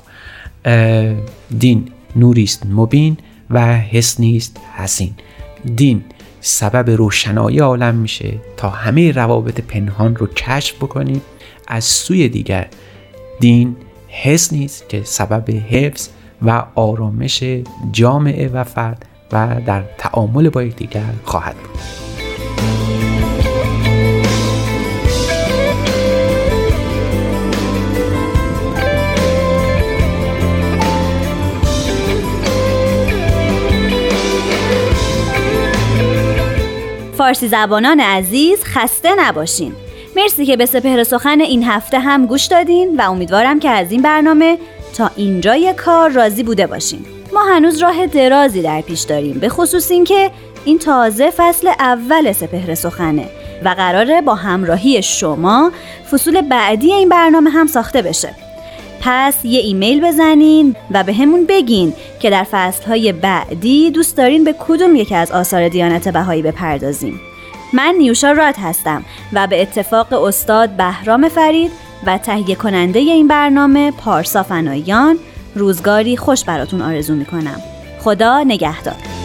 دین 1.58 1.88
نوریست 2.16 2.66
مبین 2.66 3.16
و 3.50 3.76
حسنیست 3.76 4.56
حسین. 4.76 5.14
دین 5.76 6.04
سبب 6.40 6.90
روشنایی 6.90 7.58
عالم 7.58 7.94
میشه 7.94 8.34
تا 8.56 8.70
همه 8.70 9.12
روابط 9.12 9.60
پنهان 9.60 10.16
رو 10.16 10.26
کشف 10.26 10.76
بکنیم. 10.76 11.22
از 11.68 11.84
سوی 11.84 12.28
دیگر 12.28 12.66
دین 13.40 13.76
حس 14.08 14.52
نیست 14.52 14.88
که 14.88 15.02
سبب 15.04 15.50
حفظ 15.50 16.08
و 16.42 16.64
آرامش 16.74 17.44
جامعه 17.92 18.48
و 18.48 18.64
فرد 18.64 19.06
و 19.32 19.56
در 19.66 19.84
تعامل 19.98 20.48
با 20.48 20.62
یکدیگر 20.62 21.12
خواهد 21.24 21.56
بود. 21.56 22.09
فارسی 37.20 37.48
زبانان 37.48 38.00
عزیز 38.00 38.64
خسته 38.64 39.14
نباشین. 39.18 39.72
مرسی 40.16 40.46
که 40.46 40.56
به 40.56 40.66
سپهر 40.66 41.04
سخن 41.04 41.40
این 41.40 41.64
هفته 41.64 41.98
هم 41.98 42.26
گوش 42.26 42.46
دادین 42.46 42.96
و 42.96 43.10
امیدوارم 43.10 43.60
که 43.60 43.70
از 43.70 43.92
این 43.92 44.02
برنامه 44.02 44.58
تا 44.96 45.10
اینجای 45.16 45.74
کار 45.76 46.10
راضی 46.10 46.42
بوده 46.42 46.66
باشین. 46.66 47.04
ما 47.32 47.44
هنوز 47.44 47.82
راه 47.82 48.06
درازی 48.06 48.62
در 48.62 48.80
پیش 48.80 49.00
داریم 49.00 49.38
به 49.38 49.48
خصوص 49.48 49.90
اینکه 49.90 50.30
این 50.64 50.78
تازه 50.78 51.30
فصل 51.30 51.68
اول 51.68 52.32
سپهر 52.32 52.74
سخنه 52.74 53.28
و 53.64 53.68
قراره 53.68 54.20
با 54.20 54.34
همراهی 54.34 55.02
شما 55.02 55.72
فصول 56.10 56.40
بعدی 56.40 56.92
این 56.92 57.08
برنامه 57.08 57.50
هم 57.50 57.66
ساخته 57.66 58.02
بشه. 58.02 58.34
پس 59.00 59.44
یه 59.44 59.60
ایمیل 59.60 60.00
بزنین 60.00 60.76
و 60.90 61.04
به 61.04 61.12
همون 61.12 61.46
بگین 61.46 61.92
که 62.20 62.30
در 62.30 62.46
فصلهای 62.50 63.12
بعدی 63.12 63.90
دوست 63.90 64.16
دارین 64.16 64.44
به 64.44 64.54
کدوم 64.58 64.96
یکی 64.96 65.14
از 65.14 65.32
آثار 65.32 65.68
دیانت 65.68 66.08
بهایی 66.08 66.42
بپردازیم. 66.42 67.20
من 67.72 67.94
نیوشا 67.98 68.32
راد 68.32 68.54
هستم 68.56 69.04
و 69.32 69.46
به 69.46 69.62
اتفاق 69.62 70.12
استاد 70.12 70.70
بهرام 70.70 71.28
فرید 71.28 71.70
و 72.06 72.18
تهیه 72.18 72.54
کننده 72.54 72.98
این 72.98 73.28
برنامه 73.28 73.90
پارسا 73.90 74.42
فنایان 74.42 75.18
روزگاری 75.54 76.16
خوش 76.16 76.44
براتون 76.44 76.82
آرزو 76.82 77.14
می‌کنم. 77.14 77.60
خدا 78.00 78.42
نگهدار. 78.42 79.19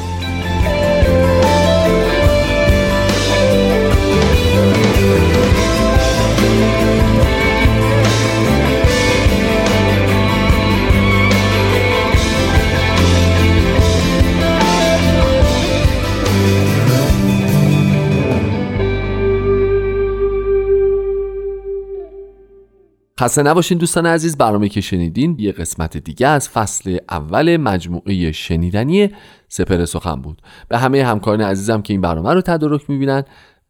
خسته 23.20 23.44
نباشین 23.44 23.78
دوستان 23.78 24.06
عزیز 24.06 24.38
برنامه 24.38 24.70
که 24.70 24.82
شنیدین 24.82 25.36
یه 25.40 25.52
قسمت 25.52 25.98
دیگه 25.98 26.28
از 26.28 26.50
فصل 26.50 26.98
اول 27.10 27.58
مجموعه 27.58 28.32
شنیدنی 28.32 29.10
سپر 29.48 29.86
سخن 29.86 30.16
بود. 30.16 30.42
به 30.68 30.78
همه 30.78 31.06
همکاران 31.06 31.42
عزیزم 31.42 31.82
که 31.82 31.94
این 31.94 32.02
برنامه 32.02 32.34
رو 32.34 32.42
تدارک 32.42 32.90
می‌بینن 32.90 33.24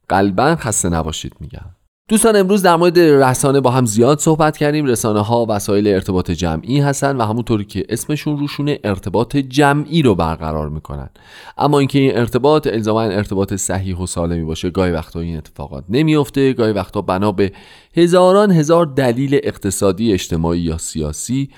قلبا 0.09 0.55
خسته 0.55 0.89
نباشید 0.89 1.33
میگم. 1.39 1.74
دوستان 2.09 2.35
امروز 2.35 2.61
در 2.61 2.75
مورد 2.75 2.99
رسانه 2.99 3.59
با 3.59 3.71
هم 3.71 3.85
زیاد 3.85 4.19
صحبت 4.19 4.57
کردیم. 4.57 4.85
رسانه 4.85 5.19
ها 5.19 5.45
وسایل 5.49 5.87
ارتباط 5.87 6.31
جمعی 6.31 6.79
هستن 6.79 7.17
و 7.17 7.21
همونطوری 7.23 7.65
که 7.65 7.85
اسمشون 7.89 8.37
روشونه 8.37 8.79
ارتباط 8.83 9.37
جمعی 9.37 10.01
رو 10.01 10.15
برقرار 10.15 10.69
می‌کنن. 10.69 11.09
اما 11.57 11.79
اینکه 11.79 11.99
این 11.99 12.17
ارتباط 12.17 12.67
الزاما 12.67 13.01
ارتباط 13.01 13.53
صحیح 13.53 13.97
و 13.97 14.05
سالمی 14.05 14.43
باشه 14.43 14.69
گاهی 14.69 14.91
وقتا 14.91 15.19
این 15.19 15.37
اتفاقات 15.37 15.83
نمیافته 15.89 16.53
گاهی 16.53 16.73
وقتا 16.73 17.01
بنا 17.01 17.31
به 17.31 17.51
هزاران 17.97 18.51
هزار 18.51 18.85
دلیل 18.85 19.39
اقتصادی 19.43 20.13
اجتماعی 20.13 20.61
یا 20.61 20.77
سیاسی 20.77 21.49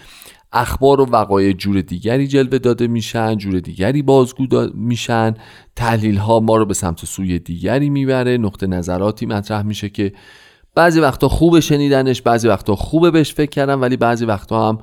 اخبار 0.52 1.02
و 1.02 1.06
وقایع 1.06 1.54
جور 1.54 1.82
دیگری 1.82 2.28
جلوه 2.28 2.58
داده 2.58 2.88
میشن 2.88 3.38
جور 3.38 3.60
دیگری 3.60 4.02
بازگو 4.02 4.68
میشن. 4.74 5.34
تحلیل 5.76 6.18
ها 6.18 6.40
ما 6.40 6.58
رو 6.58 6.66
به 6.66 6.74
سمت 6.74 7.06
سوی 7.06 7.40
دیگری 7.40 7.90
می‌بره. 7.90 8.38
نقطه 8.38 8.68
نظراتی 8.68 9.26
مطرح 9.26 9.62
میشه 9.62 9.90
که 9.90 10.14
بعضی 10.76 11.00
وقتا 11.00 11.28
خوب 11.28 11.60
شنیدنش 11.60 12.22
بعضی 12.22 12.48
وقتا 12.48 12.76
خوبه 12.76 13.12
بهش 13.12 13.34
فکر 13.34 13.50
کردن 13.50 13.76
ولی 13.76 13.98
بعضی 13.98 14.26
وقتا 14.26 14.70
هم 14.70 14.78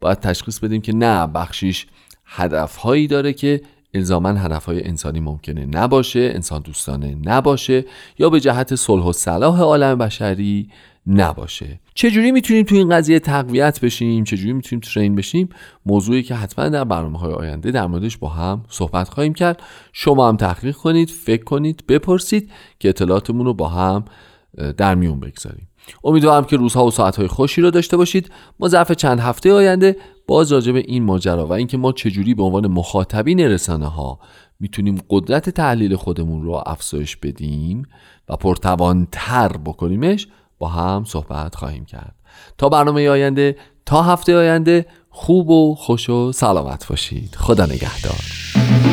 باید 0.00 0.18
تشخیص 0.18 0.58
بدیم 0.58 0.80
که 0.80 0.92
نه 0.94 1.26
بخشیش 1.26 1.86
هدفهایی 2.26 3.06
داره 3.06 3.32
که 3.32 3.60
الزاما 3.94 4.28
هدفهای 4.28 4.86
انسانی 4.86 5.20
ممکنه 5.20 5.66
نباشه 5.66 6.30
انسان 6.34 6.62
دوستانه 6.62 7.16
نباشه. 7.24 7.84
یا 8.18 8.30
به 8.30 8.40
جهت 8.40 8.74
صلح 8.74 9.04
و 9.04 9.12
صلاح 9.12 9.60
عالم 9.60 9.98
بشری 9.98 10.68
نباشه. 11.10 11.80
چجوری 11.94 12.32
می‌تونیم 12.32 12.64
تو 12.64 12.74
این 12.74 12.88
قضیه 12.88 13.18
تقویت 13.18 13.80
بشیم؟ 13.80 14.24
چجوری 14.24 14.52
می‌تونیم 14.52 14.80
ترین 14.80 15.14
بشیم؟ 15.14 15.48
موضوعی 15.86 16.22
که 16.22 16.34
حتما 16.34 16.68
در 16.68 16.84
برنامه 16.84 17.18
های 17.18 17.32
آینده 17.32 17.70
در 17.70 17.86
موردش 17.86 18.16
با 18.16 18.28
هم 18.28 18.64
صحبت 18.68 19.08
خواهیم 19.08 19.34
کرد. 19.34 19.62
شما 19.92 20.28
هم 20.28 20.36
تحقیق 20.36 20.76
کنید 20.76 21.10
فکر 21.10 21.44
کنید 21.44 21.84
بپرسید 21.88 22.50
که 22.78 22.88
اطلاعاتمون 22.88 23.46
رو 23.46 23.54
با 23.54 23.68
هم 23.68 24.04
در 24.76 24.94
میون 24.94 25.20
بگذاریم. 25.20 25.68
امیدوارم 26.04 26.44
که 26.44 26.56
روزها 26.56 26.86
و 26.86 26.90
ساعتهای 26.90 27.28
خوشی 27.28 27.60
رو 27.60 27.70
داشته 27.70 27.96
باشید. 27.96 28.30
ما 28.60 28.68
ظرف 28.68 28.92
چند 28.92 29.20
هفته 29.20 29.52
آینده 29.52 29.96
باز 30.26 30.52
راجع 30.52 30.72
به 30.72 30.78
این 30.78 31.02
ماجرا 31.02 31.46
و 31.46 31.52
اینکه 31.52 31.76
ما 31.76 31.92
چجوری 31.92 32.34
به 32.34 32.42
عنوان 32.42 32.66
مخاطبین 32.66 33.40
رسانه 33.40 33.86
ها 33.86 34.18
می‌تونیم 34.60 34.98
قدرت 35.10 35.50
تحلیل 35.50 35.96
خودمون 35.96 36.42
رو 36.42 36.62
افزایش 36.66 37.16
بدیم 37.16 37.82
و 38.28 38.36
پرتوانتر 38.36 39.48
بکنیمش 39.48 40.28
با 40.60 40.68
هم 40.68 41.04
صحبت 41.06 41.54
خواهیم 41.54 41.84
کرد. 41.84 42.14
تا 42.58 42.68
برنامه 42.68 43.08
آینده 43.08 43.56
تا 43.86 44.02
هفته 44.02 44.36
آینده 44.36 44.86
خوب 45.10 45.50
و 45.50 45.74
خوش 45.74 46.10
و 46.10 46.32
سلامت 46.32 46.86
باشید. 46.86 47.34
خدا 47.38 47.66
نگهدار. 47.66 48.89